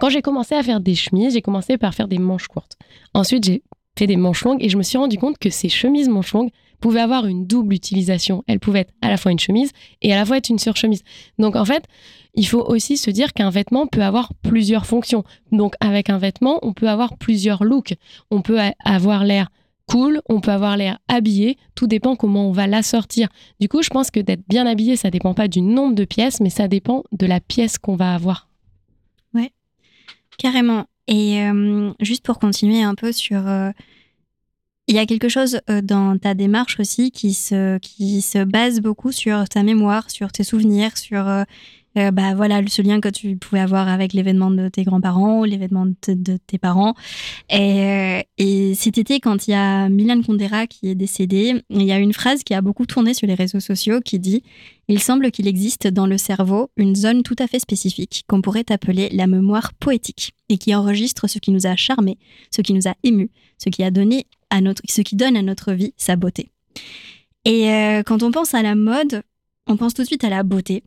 [0.00, 2.76] quand j'ai commencé à faire des chemises, j'ai commencé par faire des manches courtes.
[3.14, 3.62] Ensuite, j'ai
[3.98, 6.50] fait des manches longues et je me suis rendu compte que ces chemises manches longues
[6.84, 8.44] pouvaient avoir une double utilisation.
[8.46, 9.70] Elles pouvaient être à la fois une chemise
[10.02, 11.02] et à la fois être une surchemise.
[11.38, 11.86] Donc en fait,
[12.34, 15.24] il faut aussi se dire qu'un vêtement peut avoir plusieurs fonctions.
[15.50, 17.94] Donc avec un vêtement, on peut avoir plusieurs looks.
[18.30, 19.48] On peut avoir l'air
[19.88, 23.30] cool, on peut avoir l'air habillé, tout dépend comment on va l'assortir.
[23.60, 26.40] Du coup, je pense que d'être bien habillé, ça dépend pas du nombre de pièces,
[26.40, 28.50] mais ça dépend de la pièce qu'on va avoir.
[29.32, 29.52] Ouais,
[30.36, 30.84] carrément.
[31.06, 33.48] Et euh, juste pour continuer un peu sur...
[33.48, 33.70] Euh,
[34.86, 38.80] il y a quelque chose euh, dans ta démarche aussi qui se, qui se base
[38.80, 41.44] beaucoup sur ta mémoire, sur tes souvenirs, sur euh,
[41.96, 45.86] euh, bah voilà ce lien que tu pouvais avoir avec l'événement de tes grands-parents, l'événement
[45.86, 46.94] de, tes parents.
[47.50, 51.92] Et, et cet été, quand il y a Milan Kundera qui est décédé, il y
[51.92, 54.42] a une phrase qui a beaucoup tourné sur les réseaux sociaux qui dit
[54.88, 58.66] il semble qu'il existe dans le cerveau une zone tout à fait spécifique qu'on pourrait
[58.70, 62.18] appeler la mémoire poétique et qui enregistre ce qui nous a charmé,
[62.50, 65.42] ce qui nous a ému, ce qui a donné à notre, ce qui donne à
[65.42, 66.50] notre vie sa beauté.
[67.44, 69.22] Et euh, quand on pense à la mode,
[69.66, 70.82] on pense tout de suite à la beauté.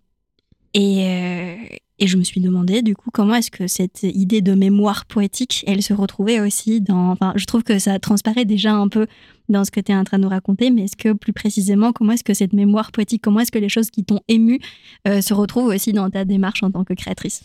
[0.73, 1.55] Et, euh,
[1.99, 5.63] et je me suis demandé, du coup, comment est-ce que cette idée de mémoire poétique,
[5.67, 7.11] elle se retrouvait aussi dans.
[7.11, 9.07] Enfin, je trouve que ça transparaît déjà un peu
[9.49, 11.93] dans ce que tu es en train de nous raconter, mais est-ce que plus précisément,
[11.93, 14.59] comment est-ce que cette mémoire poétique, comment est-ce que les choses qui t'ont ému
[15.07, 17.41] euh, se retrouvent aussi dans ta démarche en tant que créatrice?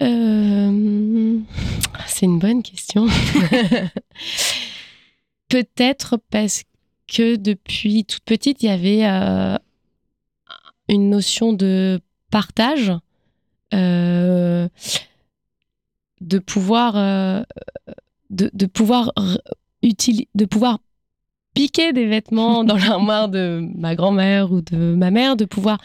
[0.00, 0.06] C'est
[2.26, 3.06] une bonne question.
[5.48, 6.64] Peut-être parce
[7.06, 9.56] que depuis toute petite, il y avait euh,
[10.88, 12.92] une notion de partage,
[13.72, 14.68] euh,
[16.20, 17.42] de pouvoir, euh,
[18.30, 19.12] de, pouvoir
[19.82, 20.78] de pouvoir
[21.54, 25.78] piquer des vêtements dans l'armoire de ma grand-mère ou de ma mère, de pouvoir,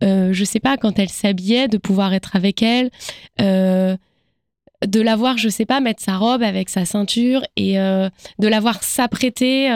[0.00, 2.90] je sais pas, quand elle s'habillait, de pouvoir être avec elle,
[4.86, 8.48] de la voir, je sais pas, mettre sa robe avec sa ceinture et euh, de
[8.48, 9.70] la voir s'apprêter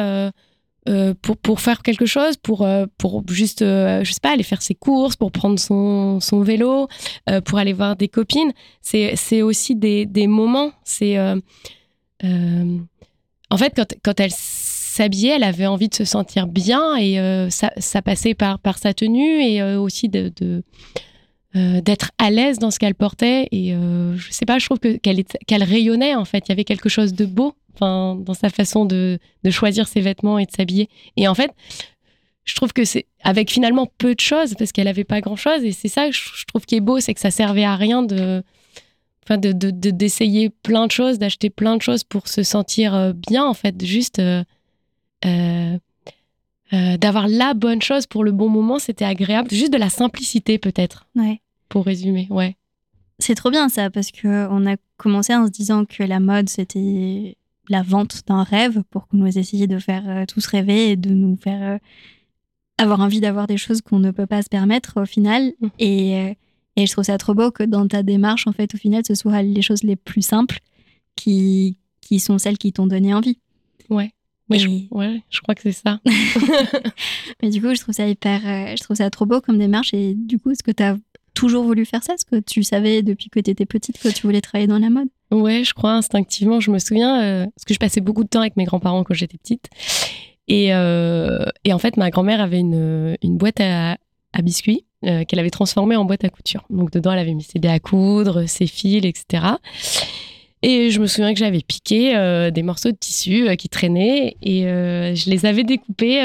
[1.23, 2.66] pour, pour faire quelque chose, pour,
[2.97, 6.88] pour juste, je sais pas, aller faire ses courses, pour prendre son, son vélo,
[7.45, 8.53] pour aller voir des copines.
[8.83, 11.19] C'est aussi des, des moments, c'est
[13.51, 17.51] en fait, quand, quand elle s'habillait, elle avait envie de se sentir bien et euh,
[17.51, 20.33] ça, ça, passait par, par sa tenue et euh, aussi de
[21.57, 23.49] euh, d'être à l'aise dans ce qu'elle portait.
[23.53, 26.45] Et je sais pas je trouve que qu'elle rayonnait en fait.
[26.47, 30.38] Il y avait quelque chose de beau dans sa façon de, de choisir ses vêtements
[30.38, 30.88] et de s'habiller.
[31.16, 31.53] Et en fait
[32.45, 35.64] je trouve que c'est avec finalement peu de choses parce qu'elle avait pas grand chose
[35.64, 38.05] et c'est ça que je trouve qui est beau c'est que ça servait à rien
[38.05, 38.45] de
[39.27, 39.53] enfin de
[39.90, 43.85] d'essayer plein de choses, d'acheter plein de choses pour se sentir euh, bien en fait,
[43.85, 44.45] juste euh,
[45.25, 45.77] euh,
[46.97, 51.07] d'avoir la bonne chose pour le bon moment, c'était agréable, juste de la simplicité peut-être.
[51.16, 51.40] Ouais.
[51.68, 52.57] Pour résumer, ouais.
[53.18, 56.48] C'est trop bien ça parce que on a commencé en se disant que la mode
[56.48, 57.37] c'était
[57.68, 61.37] la vente d'un rêve pour qu'on nous essayions de faire tous rêver et de nous
[61.37, 61.79] faire
[62.79, 65.55] avoir envie d'avoir des choses qu'on ne peut pas se permettre au final.
[65.61, 65.68] Mmh.
[65.79, 66.37] Et
[66.76, 69.14] et je trouve ça trop beau que dans ta démarche, en fait, au final, ce
[69.14, 70.61] soit les choses les plus simples
[71.16, 73.38] qui, qui sont celles qui t'ont donné envie.
[73.88, 74.12] Ouais.
[74.48, 75.98] Oui, je, ouais, je crois que c'est ça.
[77.42, 79.92] Mais du coup, je trouve ça hyper, euh, je trouve ça trop beau comme démarche.
[79.92, 80.96] Et du coup, est-ce que tu as
[81.37, 84.22] toujours voulu faire ça Est-ce que tu savais depuis que tu étais petite que tu
[84.22, 86.59] voulais travailler dans la mode Ouais, je crois instinctivement.
[86.61, 89.14] Je me souviens, euh, parce que je passais beaucoup de temps avec mes grands-parents quand
[89.14, 89.68] j'étais petite.
[90.49, 93.96] Et, euh, en fait, ma grand-mère avait une, boîte à,
[94.42, 96.64] biscuits euh, qu'elle avait transformé en boîte à couture.
[96.70, 99.44] Donc dedans, elle avait mis ses dés à coudre, ses fils, etc.
[100.62, 105.31] Et je me souviens que j'avais piqué des morceaux de tissu qui traînaient et je
[105.31, 106.22] les avais découpés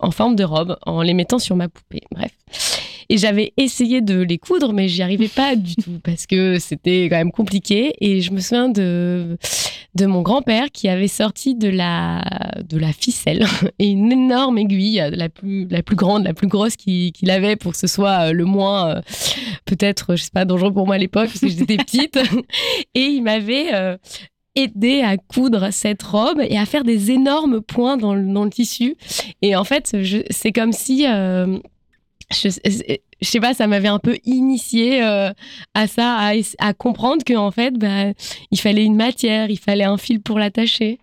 [0.00, 2.02] en forme de robe en les mettant sur ma poupée.
[2.12, 2.30] Bref.
[3.12, 7.08] Et j'avais essayé de les coudre, mais j'y arrivais pas du tout parce que c'était
[7.10, 7.92] quand même compliqué.
[8.00, 9.36] Et je me souviens de,
[9.96, 12.22] de mon grand-père qui avait sorti de la,
[12.62, 13.44] de la ficelle
[13.80, 17.72] et une énorme aiguille, la plus, la plus grande, la plus grosse qu'il avait pour
[17.72, 19.00] que ce soit euh, le moins, euh,
[19.64, 22.16] peut-être, je sais pas, dangereux pour moi à l'époque parce que j'étais petite.
[22.94, 23.96] et il m'avait euh,
[24.54, 28.50] aidé à coudre cette robe et à faire des énormes points dans le, dans le
[28.50, 28.94] tissu.
[29.42, 29.96] Et en fait,
[30.30, 31.06] c'est comme si
[32.32, 32.48] je,
[33.22, 35.30] sais pas, ça m'avait un peu initié euh,
[35.74, 38.12] à ça, à, à comprendre qu'en fait, bah,
[38.50, 40.98] il fallait une matière, il fallait un fil pour l'attacher.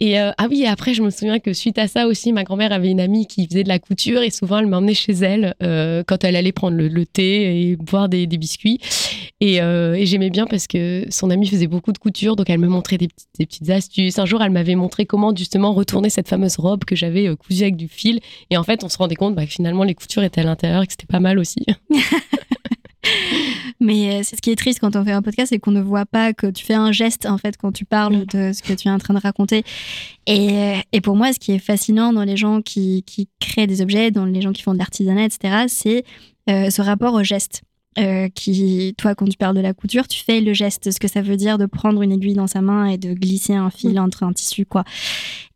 [0.00, 2.72] Et euh, ah oui, après, je me souviens que suite à ça aussi, ma grand-mère
[2.72, 6.02] avait une amie qui faisait de la couture et souvent elle m'emmenait chez elle euh,
[6.06, 8.80] quand elle allait prendre le, thé et boire des, biscuits.
[9.46, 12.68] Et, et j'aimais bien parce que son amie faisait beaucoup de couture, donc elle me
[12.68, 14.18] montrait des, des petites astuces.
[14.18, 17.76] Un jour, elle m'avait montré comment justement retourner cette fameuse robe que j'avais cousue avec
[17.76, 18.20] du fil.
[18.50, 20.82] Et en fait, on se rendait compte bah, que finalement, les coutures étaient à l'intérieur
[20.82, 21.66] et que c'était pas mal aussi.
[23.80, 25.80] Mais euh, c'est ce qui est triste quand on fait un podcast, c'est qu'on ne
[25.80, 28.26] voit pas que tu fais un geste en fait quand tu parles mm.
[28.26, 29.64] de ce que tu es en train de raconter.
[30.26, 33.66] Et, euh, et pour moi, ce qui est fascinant dans les gens qui, qui, créent
[33.66, 36.04] des objets, dans les gens qui font de l'artisanat, etc., c'est
[36.48, 37.62] euh, ce rapport au geste.
[38.34, 41.22] Qui, toi, quand tu parles de la couture, tu fais le geste, ce que ça
[41.22, 43.98] veut dire de prendre une aiguille dans sa main et de glisser un fil mm.
[43.98, 44.84] entre un tissu, quoi.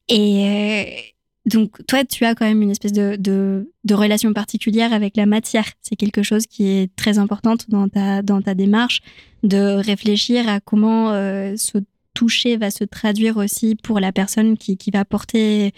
[0.09, 1.14] Et,
[1.48, 5.64] donc, toi, tu as quand même une espèce de, de, relation particulière avec la matière.
[5.81, 9.01] C'est quelque chose qui est très importante dans ta, dans ta démarche,
[9.42, 11.79] de réfléchir à comment euh, ce
[12.14, 15.72] toucher va se traduire aussi pour la personne qui, qui va porter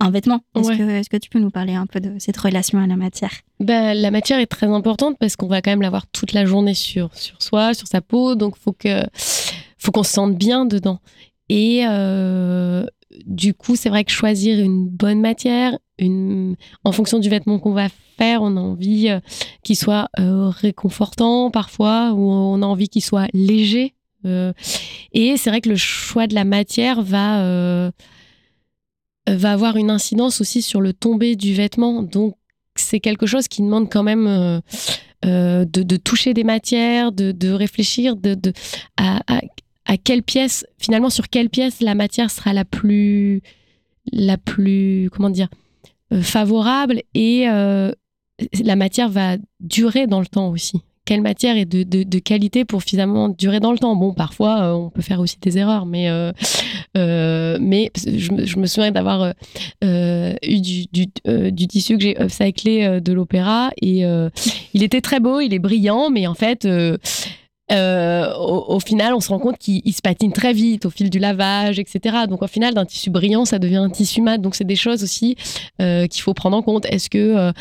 [0.00, 0.40] un vêtement.
[0.54, 2.96] Est-ce que, est que, tu peux nous parler un peu de cette relation à la
[2.96, 3.30] matière?
[3.60, 6.74] Ben, La matière est très importante parce qu'on va quand même l'avoir toute la journée
[6.74, 8.34] sur, sur soi, sur sa peau.
[8.34, 9.02] Donc, faut que
[9.78, 11.00] faut qu'on se sente bien dedans.
[11.48, 12.84] Et, euh,
[13.24, 16.56] du coup, c'est vrai que choisir une bonne matière, une...
[16.84, 19.20] en fonction du vêtement qu'on va faire, on a envie euh,
[19.62, 23.94] qu'il soit euh, réconfortant parfois, ou on a envie qu'il soit léger.
[25.12, 27.92] Et c'est vrai que le choix de la matière va,
[29.28, 32.02] va avoir une incidence aussi sur le tombé du vêtement.
[32.02, 32.36] Donc,
[32.74, 34.60] c'est quelque chose qui demande quand même
[35.22, 38.14] de, de, toucher des matières, de, réfléchir
[38.96, 43.40] à, quelle pièce, finalement, sur quelle pièce la matière sera la plus,
[44.12, 45.48] la plus, comment dire,
[46.20, 52.18] favorable et la matière va durer dans le temps aussi quelle matière est de, de,
[52.18, 53.96] qualité pour finalement durer dans le temps.
[53.96, 56.32] Bon, parfois, euh, on peut faire aussi des erreurs, mais, euh,
[56.96, 59.32] euh, mais je, me, souviens d'avoir
[59.82, 64.02] eu du, du, tissu que j'ai upcyclé de l'opéra et
[64.74, 69.38] il était très beau, il est brillant, mais en fait, au, final, on se rend
[69.38, 72.26] compte qu'il se patine très vite au fil du lavage, etc.
[72.28, 74.38] Donc, au final, d'un tissu brillant, ça devient un tissu mat.
[74.38, 75.36] Donc, c'est des choses aussi
[75.78, 76.84] qu'il faut prendre en compte.
[76.86, 77.52] Est-ce que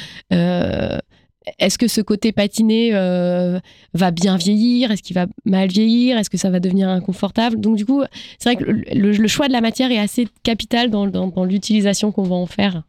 [1.60, 3.60] est-ce que ce côté patiné euh,
[3.94, 4.92] va bien vieillir?
[4.92, 6.18] Est-ce qu'il va mal vieillir?
[6.18, 7.60] Est-ce que ça va devenir inconfortable?
[7.60, 8.04] Donc du coup,
[8.40, 12.36] c'est vrai que le, choix de la matière est assez capital dans, l'utilisation qu'on va
[12.36, 12.84] en faire.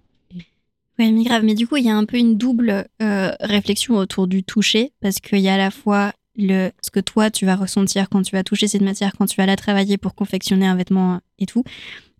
[0.98, 1.44] Oui, mais grave.
[1.44, 4.92] Mais du coup, il y a un peu une double euh, réflexion autour du toucher,
[5.00, 8.22] parce qu'il y a à la fois le, ce que toi, tu vas ressentir quand
[8.22, 11.46] tu vas toucher cette matière, quand tu vas la travailler pour confectionner un vêtement et
[11.46, 11.64] tout.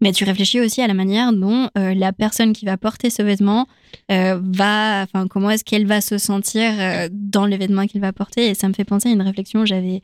[0.01, 3.23] Mais tu réfléchis aussi à la manière dont euh, la personne qui va porter ce
[3.23, 3.67] vêtement
[4.13, 8.13] euh, va, enfin, comment est-ce qu'elle va se sentir euh, dans le vêtement qu'il va
[8.13, 8.51] porter.
[8.51, 9.65] Et ça me fait penser à une réflexion.
[9.65, 10.03] J'avais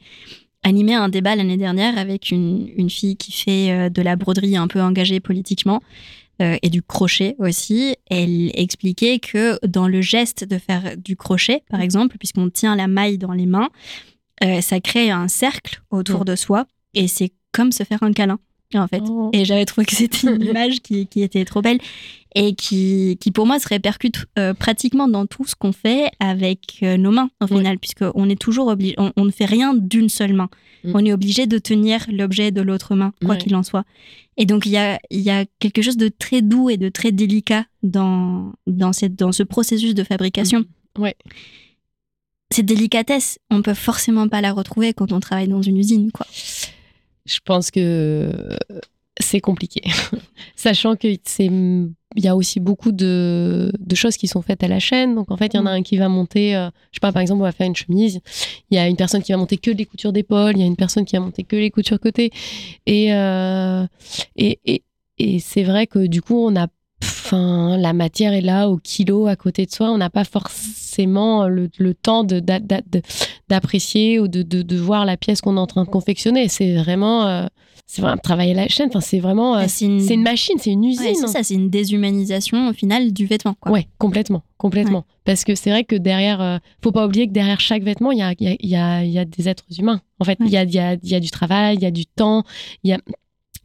[0.62, 4.68] animé un débat l'année dernière avec une, une, fille qui fait de la broderie un
[4.68, 5.83] peu engagée politiquement
[6.38, 7.96] et du crochet aussi.
[8.09, 12.87] Elle expliquait que dans le geste de faire du crochet, par exemple, puisqu'on tient la
[12.87, 13.70] maille dans les mains,
[14.61, 16.26] ça crée un cercle autour mmh.
[16.26, 18.38] de soi et c'est comme se faire un câlin
[18.78, 19.02] en fait.
[19.08, 19.30] Oh.
[19.32, 21.78] Et j'avais trouvé que c'était une image qui, qui, était trop belle
[22.35, 26.78] et qui, qui pour moi se répercute euh, pratiquement dans tout ce qu'on fait avec
[26.82, 30.32] euh, nos mains au final, puisqu'on est toujours obligé, on, ne fait rien d'une seule
[30.32, 30.48] main.
[30.85, 30.92] Mm.
[30.94, 33.85] On est obligé de tenir l'objet de l'autre main, quoi qu'il en soit.
[34.37, 37.12] Et donc il y a, y a quelque chose de très doux et de très
[37.12, 40.64] délicat dans, dans, cette, dans ce processus de fabrication.
[40.98, 41.02] Mm.
[41.02, 41.16] Ouais.
[42.50, 46.26] Cette délicatesse, on peut forcément pas la retrouver quand on travaille dans une usine, quoi
[47.26, 48.30] je pense que
[49.20, 49.82] c'est compliqué.
[50.56, 51.18] Sachant qu'il
[52.16, 55.14] y a aussi beaucoup de, choses qui sont faites à la chaîne.
[55.14, 55.80] Donc, en fait, il y en a mm.
[55.80, 58.20] un qui va monter, euh, je sais pas, par exemple, on va faire une chemise.
[58.70, 60.52] Il y a une personne qui va monter que les coutures d'épaule.
[60.56, 62.30] Il y a une personne qui va monter que les coutures côté.
[62.87, 63.87] Et, euh,
[64.37, 64.82] et, et,
[65.18, 66.68] et c'est vrai que du coup, on a
[67.33, 69.90] Enfin, la matière est là au kilo à côté de soi.
[69.90, 72.25] On n'a pas forcément le, temps
[73.49, 76.49] d'apprécier ou de, voir la pièce qu'on est en train de confectionner.
[76.49, 77.47] C'est vraiment, euh,
[77.87, 78.88] c'est vraiment travailler la chaîne.
[78.88, 80.23] Enfin, c'est vraiment, euh, c'est une...
[80.23, 81.14] machine, c'est une usine.
[81.14, 83.55] c'est ça, c'est une déshumanisation au final du vêtement.
[83.59, 83.73] Quoi.
[83.73, 85.07] Ouais, complètement, complètement.
[85.25, 88.18] Parce que c'est vrai que derrière, euh, faut pas oublier que derrière chaque vêtement, il
[88.18, 90.03] y a, y, a, y a, des êtres humains.
[90.18, 92.05] En fait, il y, a, y, a, y a du travail, il y a du
[92.05, 92.45] temps,
[92.85, 92.99] il y a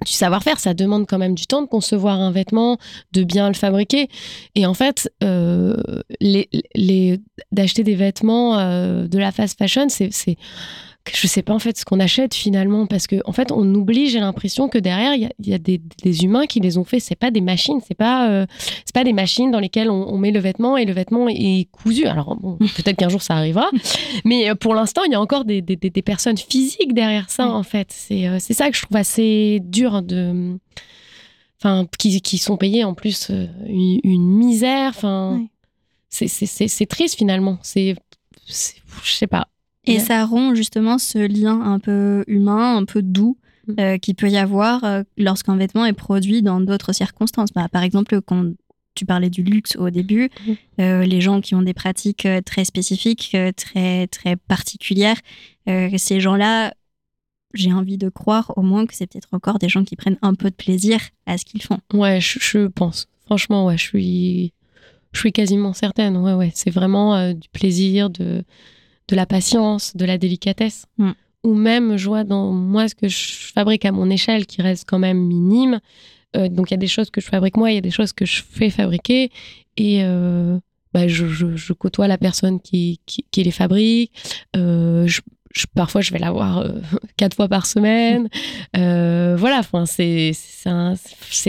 [0.06, 2.78] du savoir-faire, ça demande quand même du temps de concevoir un vêtement,
[3.14, 4.10] de bien le fabriquer.
[4.56, 5.76] Et en fait, euh,
[6.22, 7.20] les, les
[7.52, 10.38] d'acheter des vêtements euh, de la fast fashion, c'est
[11.14, 14.10] je sais pas en fait ce qu'on achète finalement parce que en fait on oublie
[14.10, 15.80] j'ai l'impression que derrière il y a, des,
[16.24, 17.00] humains qui les ont fait.
[17.00, 18.46] C'est pas des machines c'est pas euh,
[18.86, 22.06] c'est pas des machines dans lesquelles on, met le vêtement et le vêtement est cousu.
[22.06, 23.70] Alors bon, peut-être qu'un jour ça arrivera.
[24.26, 25.62] Mais euh, pour l'instant il y a encore des,
[26.06, 27.88] personnes physiques derrière ça en fait.
[27.92, 30.58] C'est euh, c'est ça que je trouve assez dur de
[31.60, 33.32] enfin qui, qui sont payés en plus
[33.68, 34.90] une, misère.
[34.90, 35.46] Enfin
[36.10, 37.60] c'est triste finalement.
[37.62, 37.96] C'est
[38.48, 39.48] je sais pas
[39.88, 43.74] et ça rompt justement ce lien un peu humain, un peu doux mm.
[43.80, 47.52] euh, qu'il peut y avoir euh, lorsqu'un vêtement est produit dans d'autres circonstances.
[47.54, 48.52] Bah, par exemple, quand
[48.96, 50.54] tu parlais du luxe au début, mm.
[50.82, 55.18] euh, les gens qui ont des pratiques très spécifiques, très, très particulières,
[55.66, 56.74] ces gens-là,
[57.54, 60.34] j'ai envie de croire au moins que c'est peut-être encore des gens qui prennent un
[60.34, 61.80] peu de plaisir à ce qu'ils font.
[61.94, 63.08] Ouais, je, pense.
[63.26, 64.54] Franchement, ouais, je suis,
[65.12, 66.18] je suis quasiment certaine.
[66.18, 68.44] Ouais, ouais, c'est vraiment du plaisir, de
[69.08, 70.86] de la patience, de la délicatesse.
[70.98, 71.12] Mm.
[71.44, 74.86] Ou même, je vois dans moi ce que je fabrique à mon échelle qui reste
[74.88, 75.80] quand même minime.
[76.36, 77.92] Euh, donc il y a des choses que je fabrique moi, il y a des
[77.92, 79.32] choses que je fais fabriquer.
[79.78, 80.58] Et euh,
[80.94, 83.00] bah, je, côtoie la personne qui,
[83.36, 84.12] les fabrique.
[84.56, 85.08] Euh,
[85.66, 86.70] parfois, je vais la voir euh,
[87.18, 88.30] quatre fois par semaine.
[88.76, 90.34] Euh, voilà, enfin, c'est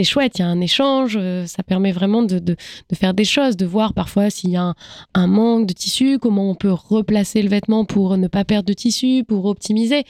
[0.03, 0.39] chouette.
[0.39, 1.17] Il y a un échange.
[1.19, 2.55] Euh, ça permet vraiment de, de,
[2.93, 4.73] faire des choses, de voir parfois s'il y a
[5.13, 8.73] un, manque de tissu, comment on peut replacer le vêtement pour ne pas perdre de
[8.73, 10.03] tissu, pour optimiser.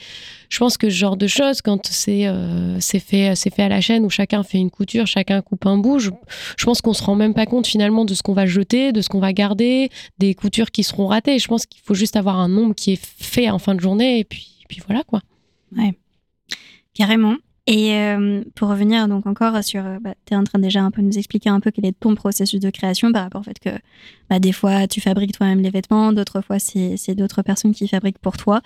[0.48, 2.26] Je pense que ce genre de choses, quand c'est
[3.00, 6.10] fait, fait à la chaîne où chacun fait une couture, chacun coupe un bout, je,
[6.56, 9.02] je pense qu'on se rend même pas compte finalement de ce qu'on va jeter, de
[9.02, 11.38] ce qu'on va garder, des coutures qui seront ratées.
[11.38, 13.89] Je pense qu'il faut juste avoir un nombre qui est fait en fin de journée
[13.98, 15.20] et puis, voilà quoi.
[15.76, 15.94] Ouais,
[16.94, 17.36] carrément.
[17.66, 20.90] Et euh, pour revenir donc encore sur, euh, bah, tu es en train déjà un
[20.90, 23.44] peu de nous expliquer un peu quel est ton processus de création par rapport au
[23.44, 23.70] fait que
[24.28, 28.18] bah, des fois tu fabriques toi-même les vêtements, d'autres fois c'est d'autres personnes qui fabriquent
[28.18, 28.60] pour toi.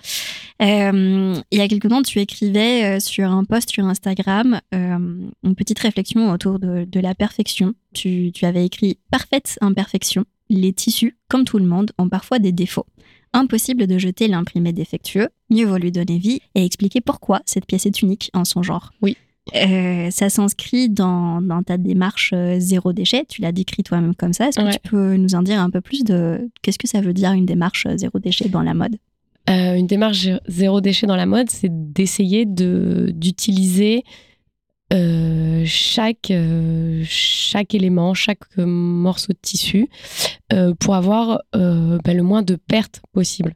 [0.63, 5.81] Euh, il y a quelques temps, tu écrivais sur un post sur Instagram une petite
[5.81, 7.75] réflexion autour de, la perfection.
[7.93, 10.25] Tu avais écrit Parfaite imperfection.
[10.49, 12.87] Les tissus, comme tout le monde, ont parfois des défauts.
[13.35, 17.85] Impossible de jeter l'imprimé défectueux, mieux vaut lui donner vie et expliquer pourquoi cette pièce
[17.85, 18.93] est unique en son genre.
[19.03, 19.17] Oui.
[19.55, 23.27] Euh, ça s'inscrit dans, ta démarche euh, zéro déchet.
[23.29, 24.49] Tu l'as décrit toi-même comme ça.
[24.49, 27.13] Est-ce que tu peux nous en dire un peu plus de qu'est-ce que ça veut
[27.13, 28.97] dire une démarche euh, zéro déchet dans la mode?
[29.47, 34.03] Une démarche zéro déchet dans la mode, c'est d'essayer d'utiliser
[35.65, 39.89] chaque, euh, chaque élément, chaque morceau de tissu
[40.53, 43.55] euh, pour avoir bah, le moins de pertes possible.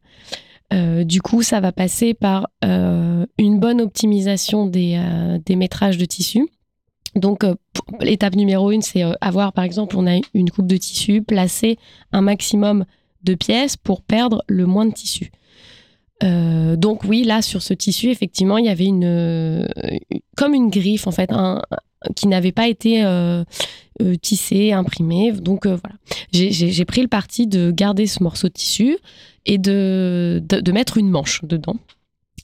[0.72, 5.00] du coup, ça va passer par une bonne optimisation des,
[5.44, 6.48] des métrages de tissu.
[7.14, 7.44] Donc,
[8.00, 11.78] l'étape numéro une, c'est avoir, par exemple, on a une coupe de tissu, placer
[12.12, 12.84] un maximum
[13.24, 15.30] de pièces pour perdre le moins de tissu.
[16.24, 19.66] Euh, donc oui, là sur ce tissu, effectivement, il y avait une euh,
[20.36, 21.62] comme une griffe en fait, un,
[22.16, 23.44] qui n'avait pas été euh,
[24.20, 25.32] tissé, imprimé.
[25.32, 25.94] Donc voilà,
[26.32, 28.96] j'ai pris le parti de garder ce morceau de tissu
[29.46, 31.76] et de, de, mettre une manche dedans.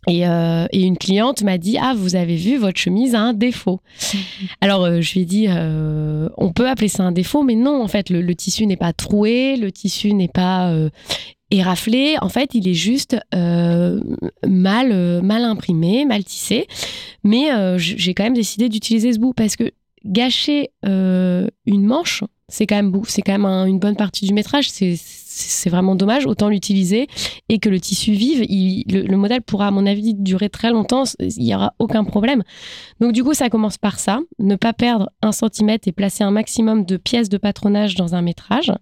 [0.07, 3.81] Et, et, une cliente m'a dit ah vous avez vu votre chemise a un défaut.
[4.61, 5.49] Alors je lui ai dit
[6.37, 8.93] on peut appeler ça un défaut mais non en fait le, le tissu n'est pas
[8.93, 10.75] troué, le tissu n'est pas
[11.55, 14.01] et raflé, en fait, il est juste euh,
[14.45, 16.67] mal, euh, mal imprimé, mal tissé.
[17.23, 19.71] Mais euh, j'ai quand même décidé d'utiliser ce bout parce que
[20.05, 24.69] gâcher une manche, c'est quand même, c'est quand même une bonne partie du métrage.
[24.69, 26.27] C'est vraiment dommage.
[26.27, 27.07] Autant l'utiliser
[27.49, 28.45] et que le tissu vive.
[28.89, 31.05] le, modèle pourra, à mon avis, durer très longtemps.
[31.21, 32.43] Il n'y aura aucun problème.
[32.99, 34.19] Donc, du coup, ça commence par ça.
[34.41, 38.23] Ne pas perdre un centimètre et placer un maximum de pièces de patronage dans un
[38.23, 38.73] métrage.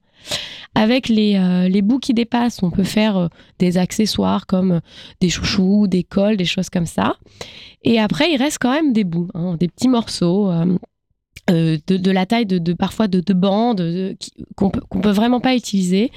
[0.75, 4.81] Avec les, euh, les bouts qui dépassent, on peut faire euh, des accessoires comme euh,
[5.21, 7.17] des chouchous, des cols, des choses comme ça.
[7.83, 10.51] Et après, il reste quand même des bouts, hein, des petits morceaux.
[11.49, 14.17] de, la taille de, parfois de, bandes
[14.57, 16.11] qu'on peut, peut vraiment pas utiliser.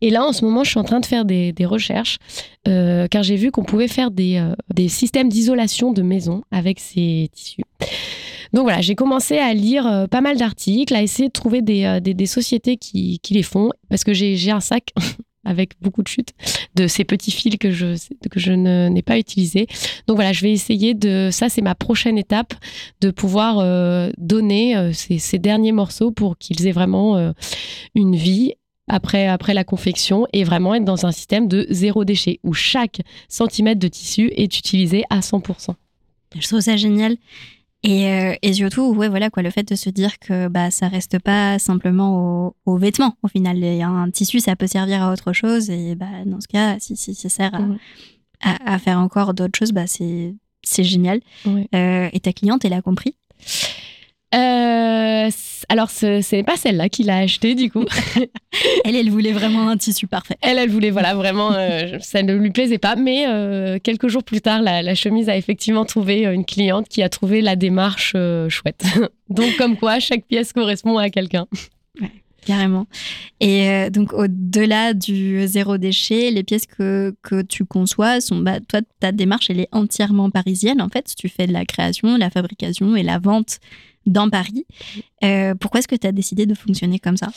[0.00, 2.16] Et là, en ce moment, je suis en train de faire des, recherches
[2.64, 4.42] car j'ai vu qu'on pouvait faire des,
[4.72, 7.64] des systèmes d'isolation de maison avec ces tissus.
[8.52, 11.84] Donc voilà, j'ai commencé à lire euh, pas mal d'articles, à essayer de trouver des,
[11.84, 14.92] euh, sociétés qui, les font, parce que j'ai un sac
[15.44, 16.32] avec beaucoup de chutes
[16.74, 17.96] de ces petits fils que je,
[18.30, 19.66] que je n'ai pas utilisés.
[20.06, 21.30] Donc voilà, je vais essayer de...
[21.32, 22.54] Ça, c'est ma prochaine étape,
[23.00, 27.32] de pouvoir euh, donner ces, derniers morceaux pour qu'ils aient vraiment
[27.94, 28.54] une vie
[28.86, 33.00] après, après la confection et vraiment être dans un système de zéro déchet où chaque
[33.28, 35.74] centimètre de tissu est utilisé à 100%.
[36.38, 37.16] Je trouve ça génial.
[37.82, 40.88] Et, euh, et, surtout, ouais, voilà quoi, le fait de se dire que bah ça
[40.88, 43.16] reste pas simplement aux, vêtements.
[43.22, 45.70] Au final, un tissu, ça peut servir à autre chose.
[45.70, 47.54] Et bah dans ce cas, si, si ça sert
[48.42, 51.20] à, à, faire encore d'autres choses, bah c'est c'est génial.
[51.46, 53.16] Euh, et ta cliente, elle a compris?
[54.34, 55.30] Euh,
[55.68, 57.84] alors, ce n'est pas celle-là qui l'a acheté, du coup.
[58.84, 60.36] elle, elle voulait vraiment un tissu parfait.
[60.40, 62.96] Elle, elle voulait, voilà, vraiment, euh, ça ne lui plaisait pas.
[62.96, 67.08] Mais euh, quelques jours plus tard, la, chemise a effectivement trouvé une cliente qui a
[67.08, 68.16] trouvé la démarche
[68.48, 68.84] chouette.
[69.28, 71.46] donc, comme quoi, chaque pièce correspond à quelqu'un.
[72.46, 72.86] Carrément.
[73.40, 78.38] Et donc, au-delà du zéro déchet, les pièces que, que tu conçois sont.
[78.38, 81.12] Bah, toi, ta démarche, elle est entièrement parisienne, en fait.
[81.18, 83.58] Tu fais de la création, la fabrication et la vente
[84.06, 84.66] dans Paris.
[85.24, 87.28] Euh, pourquoi est-ce que tu as décidé de fonctionner comme ça?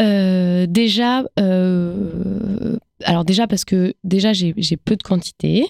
[0.00, 5.66] Euh, déjà, euh, alors déjà parce que déjà j'ai peu de quantité.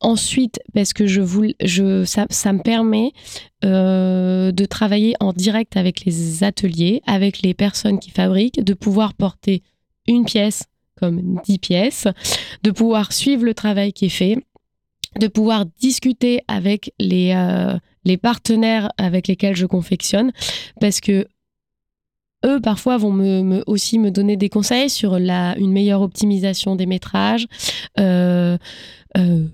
[0.00, 3.12] ensuite, parce que je voulais, je, ça, ça, me permet
[3.62, 9.62] de travailler en direct avec les ateliers, avec les personnes qui fabriquent, de pouvoir porter
[10.06, 10.64] une pièce
[10.96, 12.06] comme dix pièces,
[12.62, 14.38] de pouvoir suivre le travail qui est fait,
[15.18, 17.32] de pouvoir discuter avec les,
[18.04, 20.32] les partenaires avec lesquels je confectionne,
[20.80, 21.26] parce que
[22.44, 27.46] eux parfois vont aussi me donner des conseils sur une meilleure optimisation des métrages,
[27.98, 28.56] euh,
[29.18, 29.44] euh,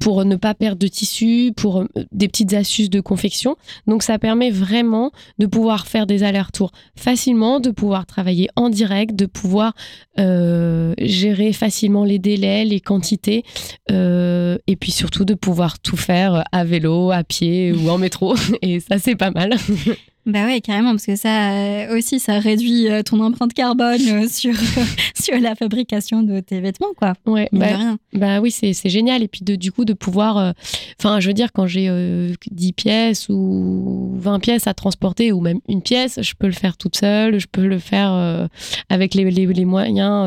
[0.00, 3.56] pour, ne pas perdre de tissu, pour euh, des petites astuces de confection.
[3.86, 9.14] Donc ça permet vraiment de pouvoir faire des allers-retours facilement, de pouvoir travailler en direct,
[9.14, 9.74] de pouvoir
[10.16, 13.44] gérer facilement les délais, les quantités,
[13.90, 18.34] et puis surtout de pouvoir tout faire à vélo, à pied ou en métro.
[18.62, 19.50] Et ça c'est pas mal.
[20.26, 24.28] Bah ouais, carrément, parce que ça euh, aussi, ça réduit euh, ton empreinte carbone euh,
[24.28, 24.54] sur,
[25.14, 27.12] sur la fabrication de tes vêtements, quoi.
[27.26, 27.98] Ouais, bah, de rien.
[28.12, 29.22] bah oui, c'est génial.
[29.22, 30.36] Et puis de, du coup, de pouvoir.
[30.38, 30.50] euh,
[30.98, 35.40] Enfin, je veux dire, quand j'ai euh, 10 pièces ou 20 pièces à transporter, ou
[35.40, 37.38] même une pièce, je peux le faire toute seule.
[37.38, 38.46] Je peux le faire euh,
[38.88, 40.26] avec les, les, les moyens,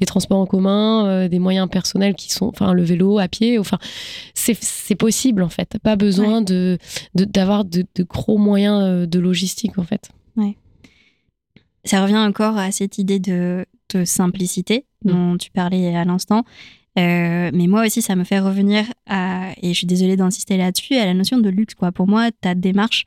[0.00, 2.46] les transports en commun, des moyens personnels qui sont.
[2.46, 3.58] Enfin, le vélo, à pied.
[3.60, 3.78] Enfin,
[4.34, 5.78] c'est possible, en fait.
[5.82, 6.78] Pas besoin de
[7.14, 10.10] de- d'avoir de, de gros moyens de logistique, en fait.
[11.84, 16.44] Ça revient encore à cette idée de, de simplicité dont tu parlais à l'instant.
[16.98, 20.94] Euh, mais moi aussi, ça me fait revenir à, et je suis désolée d'insister là-dessus,
[20.94, 21.74] à la notion de luxe.
[21.74, 21.92] Quoi.
[21.92, 23.04] Pour moi, ta démarche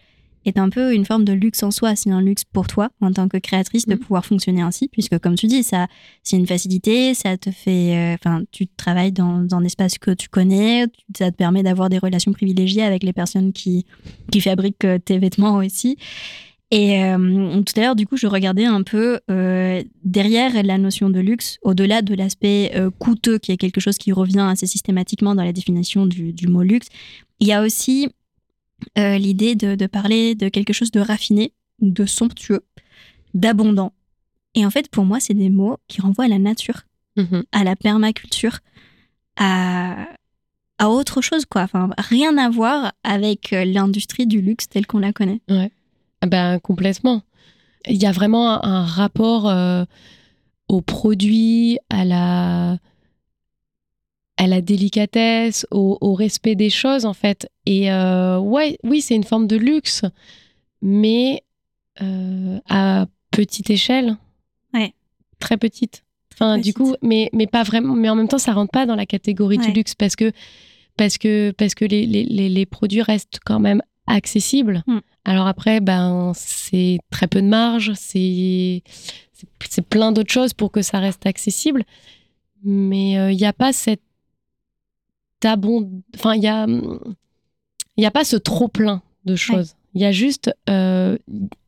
[0.50, 1.96] est un peu une forme de luxe en soi.
[1.96, 4.00] C'est un luxe pour toi, en tant que créatrice, de Mm.
[4.00, 5.88] pouvoir fonctionner ainsi, puisque comme tu dis, ça,
[6.24, 10.12] c'est une facilité, ça te fait, euh, enfin, tu travailles dans, dans un espace que
[10.12, 10.86] tu connais,
[11.18, 13.86] ça te permet d'avoir des relations privilégiées avec les personnes qui,
[14.32, 15.98] qui fabriquent euh, tes vêtements aussi.
[16.70, 21.10] Et euh, tout à l'heure, du coup, je regardais un peu euh, derrière la notion
[21.10, 25.34] de luxe, au-delà de l'aspect euh, coûteux, qui est quelque chose qui revient assez systématiquement
[25.34, 26.88] dans la définition du, du mot luxe.
[27.40, 28.10] Il y a aussi
[28.98, 32.62] euh, l'idée de, de parler de quelque chose de raffiné, de somptueux,
[33.34, 33.94] d'abondant.
[34.56, 36.82] Et en fait, pour moi, c'est des mots qui renvoient à la nature,
[37.52, 38.60] à la permaculture,
[39.38, 40.08] à,
[40.78, 41.64] à autre chose, quoi.
[41.64, 45.42] Enfin, rien à voir avec euh, l'industrie du luxe telle qu'on la connaît.
[46.22, 47.24] Ah Ben, complètement.
[47.88, 49.86] Il y a vraiment un, un rapport euh,
[50.68, 52.78] au produit, à la,
[54.38, 57.50] à la délicatesse, au, au respect des choses, en fait.
[57.66, 60.04] Et euh, ouais, oui, c'est une forme de luxe,
[60.82, 61.44] mais
[62.02, 64.18] euh, à petite échelle.
[64.74, 64.94] Ouais.
[65.40, 66.04] Très petite.
[66.34, 67.96] Enfin, du coup, mais, mais pas vraiment.
[67.96, 70.32] Mais en même temps, ça rentre pas dans la catégorie du luxe parce que,
[70.96, 74.84] parce que, parce que les, les, les, les produits restent quand même accessibles.
[74.86, 75.00] Mm.
[75.26, 78.84] Alors après, ben, c'est très peu de marge, c'est
[79.90, 81.84] plein d'autres choses pour que ça reste accessible.
[82.64, 84.02] Mais il n'y a pas cette
[86.16, 89.76] Enfin, il y a, il y a pas ce trop-plein de choses.
[89.94, 91.18] Il y a juste euh,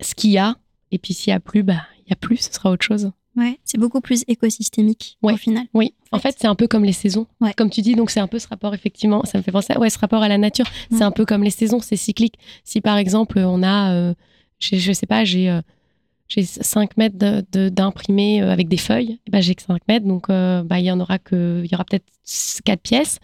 [0.01, 0.55] ce qu'il y a.
[0.91, 3.11] Et puis s'il n'y a plus, bah, il y a plus, ce sera autre chose.
[3.35, 5.33] Ouais, c'est beaucoup plus écosystémique Ouais.
[5.33, 5.65] au final.
[5.73, 6.31] Oui, en fait.
[6.31, 7.27] fait, c'est un peu comme les saisons.
[7.39, 7.53] Ouais.
[7.53, 9.79] Comme tu dis, donc c'est un peu ce rapport, effectivement, ça me fait penser, à-
[9.79, 10.65] ouais, ce rapport à la nature.
[10.91, 12.35] C'est un peu comme les saisons, c'est cyclique.
[12.63, 14.13] Si par exemple, on a, euh,
[14.59, 15.61] j'ai- je sais pas, j'ai euh,
[16.29, 19.81] j'ai 5 mètres de- de- d'imprimé euh, avec des feuilles, eh ben, j'ai que 5
[19.87, 22.05] mètres, donc euh, bah, il y en aura que, il y aura peut-être
[22.63, 23.19] 4 pièces.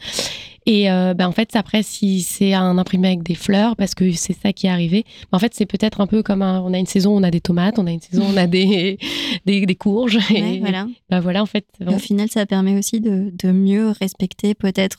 [0.65, 4.11] Et euh, bah, en fait, après, si c'est un imprimé avec des fleurs, parce que
[4.13, 6.79] c'est ça qui est arrivé, en fait, c'est peut-être un peu comme un- on a
[6.79, 8.97] une saison, on a des tomates, on a une saison, on a des,
[9.45, 10.17] des, des courges.
[10.31, 10.87] Ouais, et voilà.
[11.11, 11.67] bah, voilà, en fait.
[11.85, 14.97] Au final, ça permet aussi de, de mieux respecter peut-être.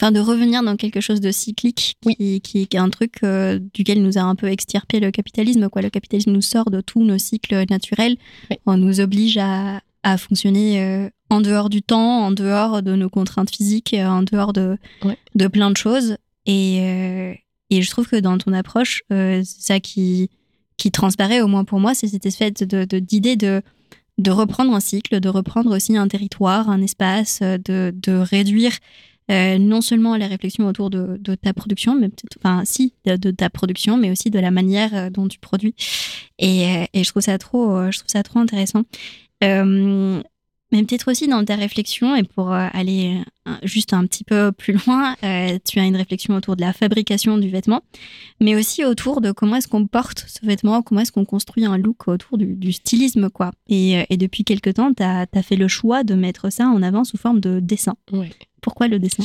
[0.00, 3.58] Enfin, de revenir dans quelque chose de cyclique, qui, qui, qui est un truc euh,
[3.74, 5.68] duquel nous a un peu extirpé le capitalisme.
[5.68, 5.82] Quoi.
[5.82, 8.16] Le capitalisme nous sort de tous nos cycles naturels.
[8.50, 8.56] Oui.
[8.64, 13.10] On nous oblige à, à fonctionner euh, en dehors du temps, en dehors de nos
[13.10, 14.78] contraintes physiques, euh, en dehors de,
[15.34, 16.16] de plein de choses.
[16.46, 17.34] Et, euh,
[17.68, 20.30] et je trouve que dans ton approche, c'est ça qui,
[20.78, 23.60] qui transparaît, au moins pour moi, c'est cette espèce de- de- d'idée de,
[24.16, 28.72] de reprendre un cycle, de reprendre aussi un territoire, un espace, de, de réduire
[29.30, 33.96] euh, non seulement la réflexion autour de, ta production, mais enfin, si, de, ta production,
[33.96, 35.74] mais aussi de la manière euh, dont tu produis.
[36.38, 38.82] Et, euh, et je trouve ça trop, je trouve ça trop intéressant.
[40.72, 43.24] Mais peut-être aussi dans ta réflexion, et pour aller
[43.64, 45.16] juste un petit peu plus loin,
[45.64, 47.82] tu as une réflexion autour de la fabrication du vêtement,
[48.40, 51.76] mais aussi autour de comment est-ce qu'on porte ce vêtement, comment est-ce qu'on construit un
[51.76, 53.50] look autour du, stylisme, quoi.
[53.68, 57.16] Et, depuis quelque temps, tu as, fait le choix de mettre ça en avant sous
[57.16, 57.96] forme de dessin.
[58.12, 58.30] Ouais.
[58.60, 59.24] Pourquoi le dessin?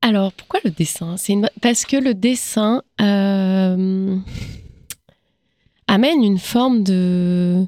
[0.00, 1.16] Alors, pourquoi le dessin?
[1.60, 4.16] Parce que le dessin euh,
[5.86, 7.66] amène une forme de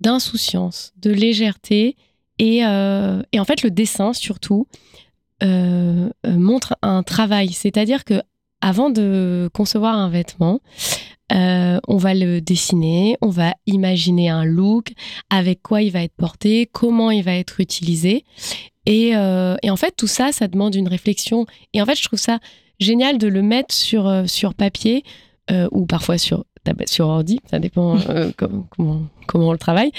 [0.00, 1.96] d'insouciance, de légèreté,
[2.38, 4.66] et, euh, en fait, le dessin, surtout,
[5.42, 7.52] euh, montre un travail.
[7.52, 8.20] C'est-à-dire que
[8.60, 10.60] avant de concevoir un vêtement,
[11.34, 14.92] euh, on va le dessiner, on va imaginer un look,
[15.30, 18.24] avec quoi il va être porté, comment il va être utilisé.
[18.86, 21.46] Et, euh, et en fait, tout ça, ça demande une réflexion.
[21.72, 22.38] Et en fait, je trouve ça
[22.80, 25.02] génial de le mettre sur, euh, sur papier
[25.50, 26.44] euh, ou parfois sur,
[26.86, 29.90] sur ordi, ça dépend euh, com- comment, comment on le travaille.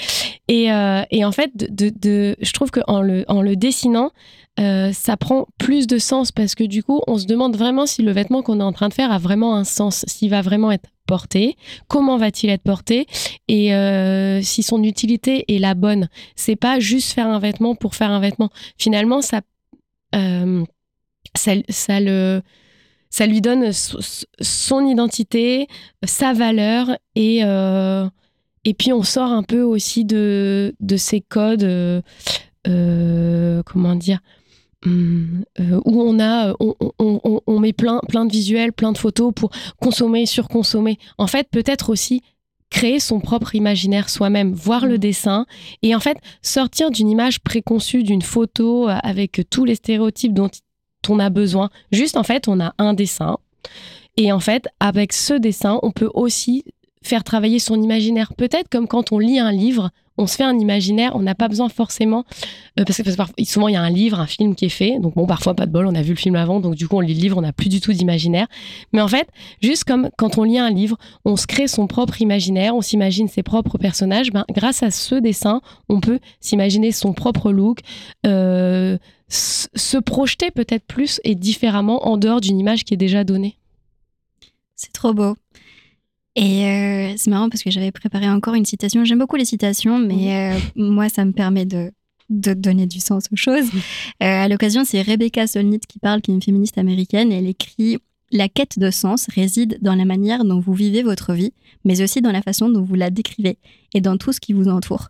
[0.48, 4.10] Et, euh, et en fait, de, de- de- je trouve qu'en le, en le dessinant,
[4.58, 8.02] euh, ça prend plus de sens parce que du coup, on se demande vraiment si
[8.02, 10.70] le vêtement qu'on est en train de faire a vraiment un sens, s'il va vraiment
[10.72, 11.56] être porté,
[11.88, 13.06] comment va-t-il être porté
[13.48, 16.08] et euh, si son utilité est la bonne.
[16.34, 18.50] C'est pas juste faire un vêtement pour faire un vêtement.
[18.76, 19.40] Finalement, ça,
[20.14, 20.64] euh,
[21.34, 22.42] ça, le,
[23.10, 25.68] ça lui donne son identité,
[26.04, 28.06] sa valeur et, euh,
[28.64, 32.02] et puis on sort un peu aussi de, de ces codes,
[32.64, 34.20] comment dire,
[34.86, 35.44] hum,
[35.84, 39.50] où on a, on, on, on, met plein, plein de visuels, plein de photos pour
[39.80, 40.98] consommer, surconsommer.
[41.18, 42.22] En fait, peut-être aussi
[42.70, 44.98] créer son propre imaginaire soi-même, voir le mmh.
[44.98, 45.46] dessin
[45.82, 50.50] et en fait sortir d'une image préconçue d'une photo avec tous les stéréotypes dont
[51.08, 51.70] on a besoin.
[51.92, 53.36] Juste en fait, on a un dessin
[54.16, 56.64] et en fait, avec ce dessin, on peut aussi
[57.02, 58.34] faire travailler son imaginaire.
[58.34, 61.48] Peut-être comme quand on lit un livre, on se fait un imaginaire, on n'a pas
[61.48, 62.24] besoin forcément,
[62.78, 63.10] euh, parce, que,
[63.44, 65.66] souvent il y a un livre, un film qui est fait, donc bon, parfois pas
[65.66, 67.38] de bol, on a vu le film avant, donc du coup on lit le livre,
[67.38, 68.46] on n'a plus du tout d'imaginaire.
[68.92, 69.28] Mais en fait,
[69.62, 73.28] juste comme quand on lit un livre, on se crée son propre imaginaire, on s'imagine
[73.28, 77.80] ses propres personnages, ben, grâce à ce dessin, on peut s'imaginer son propre look,
[78.26, 78.98] euh,
[79.28, 83.58] se projeter peut-être plus et différemment en dehors d'une image qui est déjà donnée.
[84.76, 85.36] C'est trop beau.
[86.36, 89.04] Et euh, c'est marrant parce que j'avais préparé encore une citation.
[89.04, 91.90] J'aime beaucoup les citations, mais euh, moi, ça me permet de,
[92.28, 93.70] de donner du sens aux choses.
[94.22, 97.32] Euh, à l'occasion, c'est Rebecca Solnit qui parle, qui est une féministe américaine.
[97.32, 97.98] Et elle écrit
[98.32, 101.52] La quête de sens réside dans la manière dont vous vivez votre vie,
[101.84, 103.58] mais aussi dans la façon dont vous la décrivez
[103.94, 105.08] et dans tout ce qui vous entoure.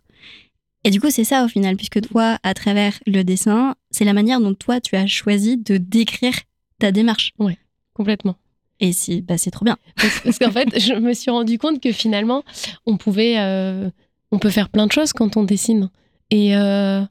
[0.85, 4.13] Et du coup, c'est ça au final, puisque toi, à travers le dessin, c'est la
[4.13, 6.35] manière dont toi, tu as choisi de décrire
[6.79, 7.33] ta démarche.
[7.39, 7.57] Oui,
[7.93, 8.37] complètement.
[8.79, 9.77] Et si, bah, c'est trop bien.
[10.23, 12.43] Parce, qu'en fait, je me suis rendu compte que finalement,
[12.85, 13.89] on pouvait, euh,
[14.31, 15.89] on peut faire plein de choses quand on dessine.
[16.29, 17.01] Et, euh,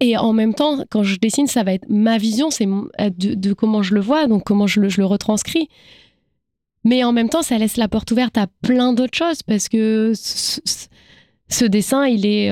[0.00, 3.52] et en même temps, quand je dessine, ça va être ma vision, c'est euh, de,
[3.52, 5.68] comment je le vois, donc comment je le, je le, retranscris.
[6.84, 10.14] Mais en même temps, ça laisse la porte ouverte à plein d'autres choses parce que
[10.14, 12.50] ce, dessin, il est,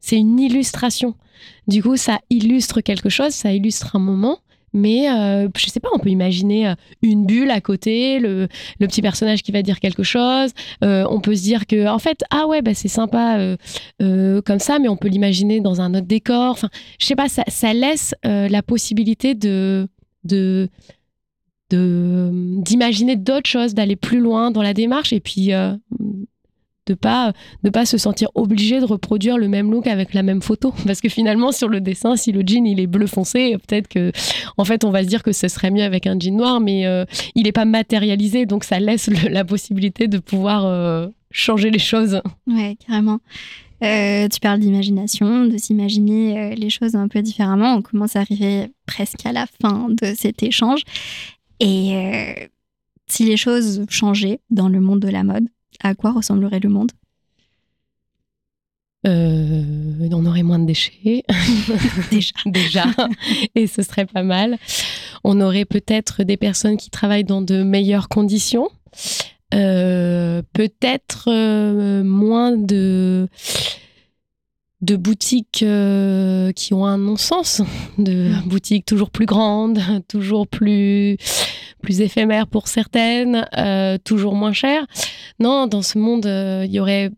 [0.00, 1.14] c'est une illustration.
[1.68, 4.40] Du coup, ça illustre quelque chose, ça illustre un moment
[4.72, 8.48] mais euh, je sais pas, on peut imaginer euh, une bulle à côté, le,
[8.78, 10.50] le petit personnage qui va dire quelque chose.
[10.84, 13.56] Euh, on peut se dire que, en fait, ah ouais, bah, c'est sympa
[13.98, 16.52] comme ça, mais on peut l'imaginer dans un autre décor.
[16.52, 16.68] Enfin,
[16.98, 19.88] je sais pas, ça, ça laisse la possibilité de,
[20.24, 20.68] de
[21.72, 25.52] d'imaginer d'autres choses, d'aller plus loin dans la démarche et puis
[26.90, 27.32] de pas
[27.72, 31.08] pas se sentir obligé de reproduire le même look avec la même photo parce que
[31.08, 34.12] finalement sur le dessin si le jean il est bleu foncé peut-être que
[34.56, 36.86] en fait on va se dire que ce serait mieux avec un jean noir mais
[36.86, 41.78] euh, il n'est pas matérialisé donc ça laisse la possibilité de pouvoir euh, changer les
[41.78, 43.20] choses ouais carrément
[43.82, 47.76] euh, tu parles d'imagination, de s'imaginer les choses un peu différemment.
[47.76, 50.82] On commence à arriver presque à la fin de cet échange.
[51.60, 52.50] Et
[53.06, 55.46] si les choses changeaient dans le monde de la mode,
[55.82, 56.90] à quoi ressemblerait le monde?
[59.06, 61.24] Euh, on aurait moins de déchets.
[62.10, 62.34] Déjà.
[62.46, 62.84] Déjà.
[63.54, 64.58] Et ce serait pas mal.
[65.24, 68.68] On aurait peut-être des personnes qui travaillent dans de meilleures conditions.
[69.54, 73.28] Euh, peut-être euh, moins de
[74.82, 75.64] de boutiques
[76.56, 77.62] qui ont un non-sens,
[77.98, 81.16] de boutiques toujours plus grandes, toujours plus
[81.82, 83.46] plus éphémères pour certaines,
[84.04, 84.86] toujours moins chères
[85.40, 87.10] non, dans ce monde, euh, il y aurait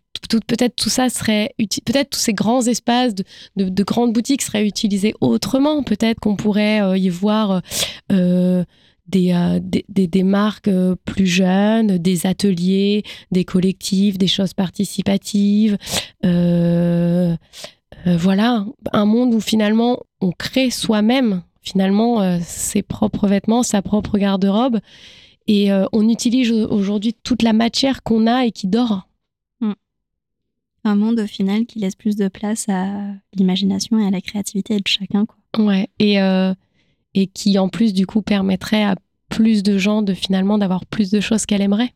[0.46, 3.14] peut-être tout ça serait peut-être tous ces grands espaces
[3.56, 5.82] de, grandes boutiques seraient utilisés autrement.
[5.82, 7.60] Peut-être qu'on pourrait euh, y voir
[8.12, 8.64] euh,
[9.08, 9.34] des,
[9.88, 10.70] des, marques
[11.04, 13.02] plus jeunes, des ateliers,
[13.32, 15.76] des collectifs, des choses participatives.
[18.06, 24.80] Voilà, un monde où finalement on crée soi-même finalement ses propres vêtements, sa propre garde-robe
[25.46, 29.08] et euh, on utilise aujourd'hui toute la matière qu'on a et qui dort.
[29.60, 29.72] Hmm.
[30.84, 34.76] Un monde au final qui laisse plus de place à l'imagination et à la créativité
[34.76, 35.26] de chacun.
[35.26, 35.64] Quoi.
[35.64, 36.54] Ouais, et, euh,
[37.14, 38.96] et qui en plus du coup permettrait à
[39.28, 41.94] plus de gens de finalement d'avoir plus de choses qu'elle aimerait.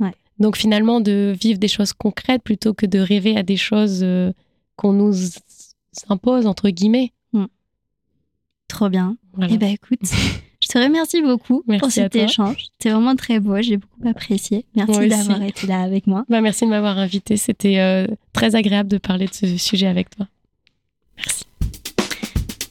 [0.00, 0.12] Ouais.
[0.38, 4.32] Donc finalement de vivre des choses concrètes plutôt que de rêver à des choses euh,
[4.78, 5.14] qu'on nous
[6.08, 7.12] impose entre guillemets.
[7.34, 7.46] Hmm.
[8.68, 9.16] Trop bien.
[9.42, 10.00] Eh ben écoute,
[10.60, 12.66] Je te remercie beaucoup pour cet échange.
[12.72, 14.64] C'était vraiment très beau, j'ai beaucoup apprécié.
[14.74, 16.24] Merci d'avoir été là avec moi.
[16.28, 20.10] Bah, merci de m'avoir invité, c'était euh, très agréable de parler de ce sujet avec
[20.10, 20.26] toi.
[21.16, 21.44] Merci.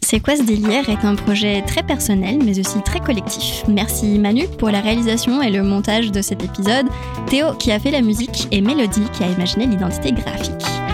[0.02, 3.64] C'est quoi ce délire est un projet très personnel mais aussi très collectif.
[3.68, 6.86] Merci Manu pour la réalisation et le montage de cet épisode,
[7.28, 10.87] Théo qui a fait la musique et Mélodie qui a imaginé l'identité graphique.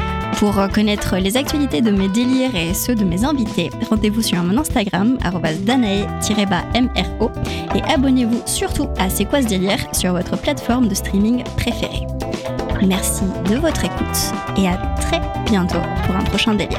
[0.44, 4.58] Pour connaître les actualités de mes délires et ceux de mes invités, rendez-vous sur mon
[4.58, 5.18] Instagram,
[5.62, 7.32] danae-mro,
[7.74, 12.06] et abonnez-vous surtout à C'est quoi ce délire sur votre plateforme de streaming préférée.
[12.86, 16.78] Merci de votre écoute et à très bientôt pour un prochain délire.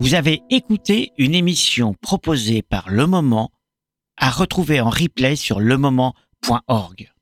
[0.00, 3.50] Vous avez écouté une émission proposée par Le Moment
[4.16, 7.12] à retrouver en replay sur lemoment.org.